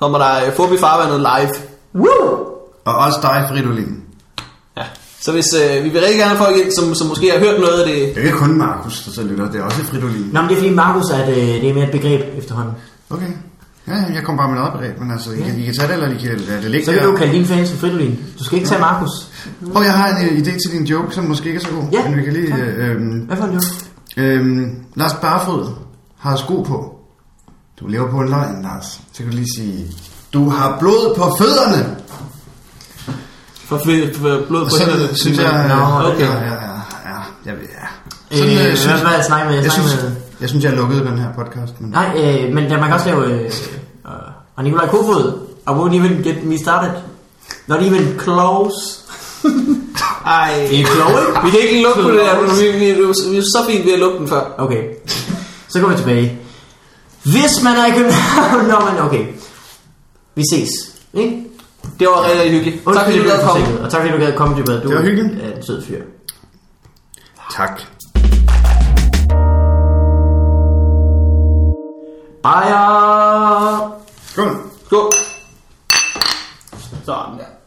[0.00, 1.50] Kommer der øh, Fobi Farvandet live.
[1.94, 2.46] Woo!
[2.84, 4.02] Og også dig, Fridolin.
[4.76, 4.82] Ja.
[5.20, 7.60] Så hvis øh, vi vil rigtig gerne have folk ind, som, som måske har hørt
[7.60, 8.14] noget af det.
[8.14, 10.30] Det er ikke kun Markus, der så lytter, det er også Fridolin.
[10.32, 12.74] Nå, men det er fordi Markus, at øh, det er mere et begreb efterhånden.
[13.10, 13.32] Okay.
[13.90, 15.88] Ja, ja, jeg kom bare med noget begreb, men altså, I, kan, I kan tage
[15.88, 17.06] det, eller I kan lade det ligge Så kan der.
[17.06, 18.18] du kalde dine fans for Fridolin.
[18.38, 19.10] Du skal ikke tage Markus.
[19.74, 21.84] Og jeg har en øh, idé til din joke, som måske ikke er så god.
[21.92, 22.54] Ja, Men vi kan lige...
[22.54, 23.66] Øh, øh, Hvad for en joke?
[24.16, 25.66] øh, Lars Barfod
[26.18, 26.94] har sko på.
[27.80, 28.84] Du lever på en løgn, Lars.
[29.12, 29.86] Så kan du lige sige...
[30.32, 31.96] Du har blod på fødderne!
[33.54, 35.16] For, for, for blod på så hænderne.
[35.16, 35.64] synes jeg...
[35.68, 36.20] Nå, okay.
[36.20, 37.54] Ja, ja, ja, ja, ja.
[38.32, 39.54] Øh, Sådan, øh, hvad, synes- hvad er jeg snakker med?
[39.54, 40.12] Jeg, Jeg snakker synes, med...
[40.40, 41.80] jeg synes, jeg lukkede den her podcast.
[41.80, 41.90] Men...
[41.90, 43.24] Nej, øh, men der, man kan også lave...
[43.26, 43.40] Øh,
[44.06, 44.12] øh,
[44.56, 45.32] og Nikolaj Kofod.
[45.68, 46.90] I won't even get me started.
[47.66, 48.76] Not even close.
[50.26, 50.66] Ej.
[50.70, 51.40] Det er kloge, ikke?
[51.44, 53.84] Vi kan ikke lukke på det der, men vi, vi, vi, vi er så fint
[53.86, 54.54] ved at lukke den før.
[54.58, 54.82] Okay.
[55.68, 56.38] Så går vi tilbage.
[57.22, 58.66] Hvis man er i København...
[58.70, 59.26] Nå, men okay.
[60.34, 60.70] Vi ses.
[61.14, 61.44] Ikke?
[61.98, 62.84] Det var rigtig hyggeligt.
[62.94, 63.80] Tak fordi du gad komme.
[63.80, 64.80] Og tak fordi du gad komme, Dybad.
[64.80, 65.42] Du Det var hyggeligt.
[65.42, 66.02] er en sød fyr.
[67.56, 67.80] Tak.
[72.42, 73.90] Bajer!
[74.32, 74.56] Skål.
[74.86, 75.12] Skål.
[77.04, 77.59] Sådan der.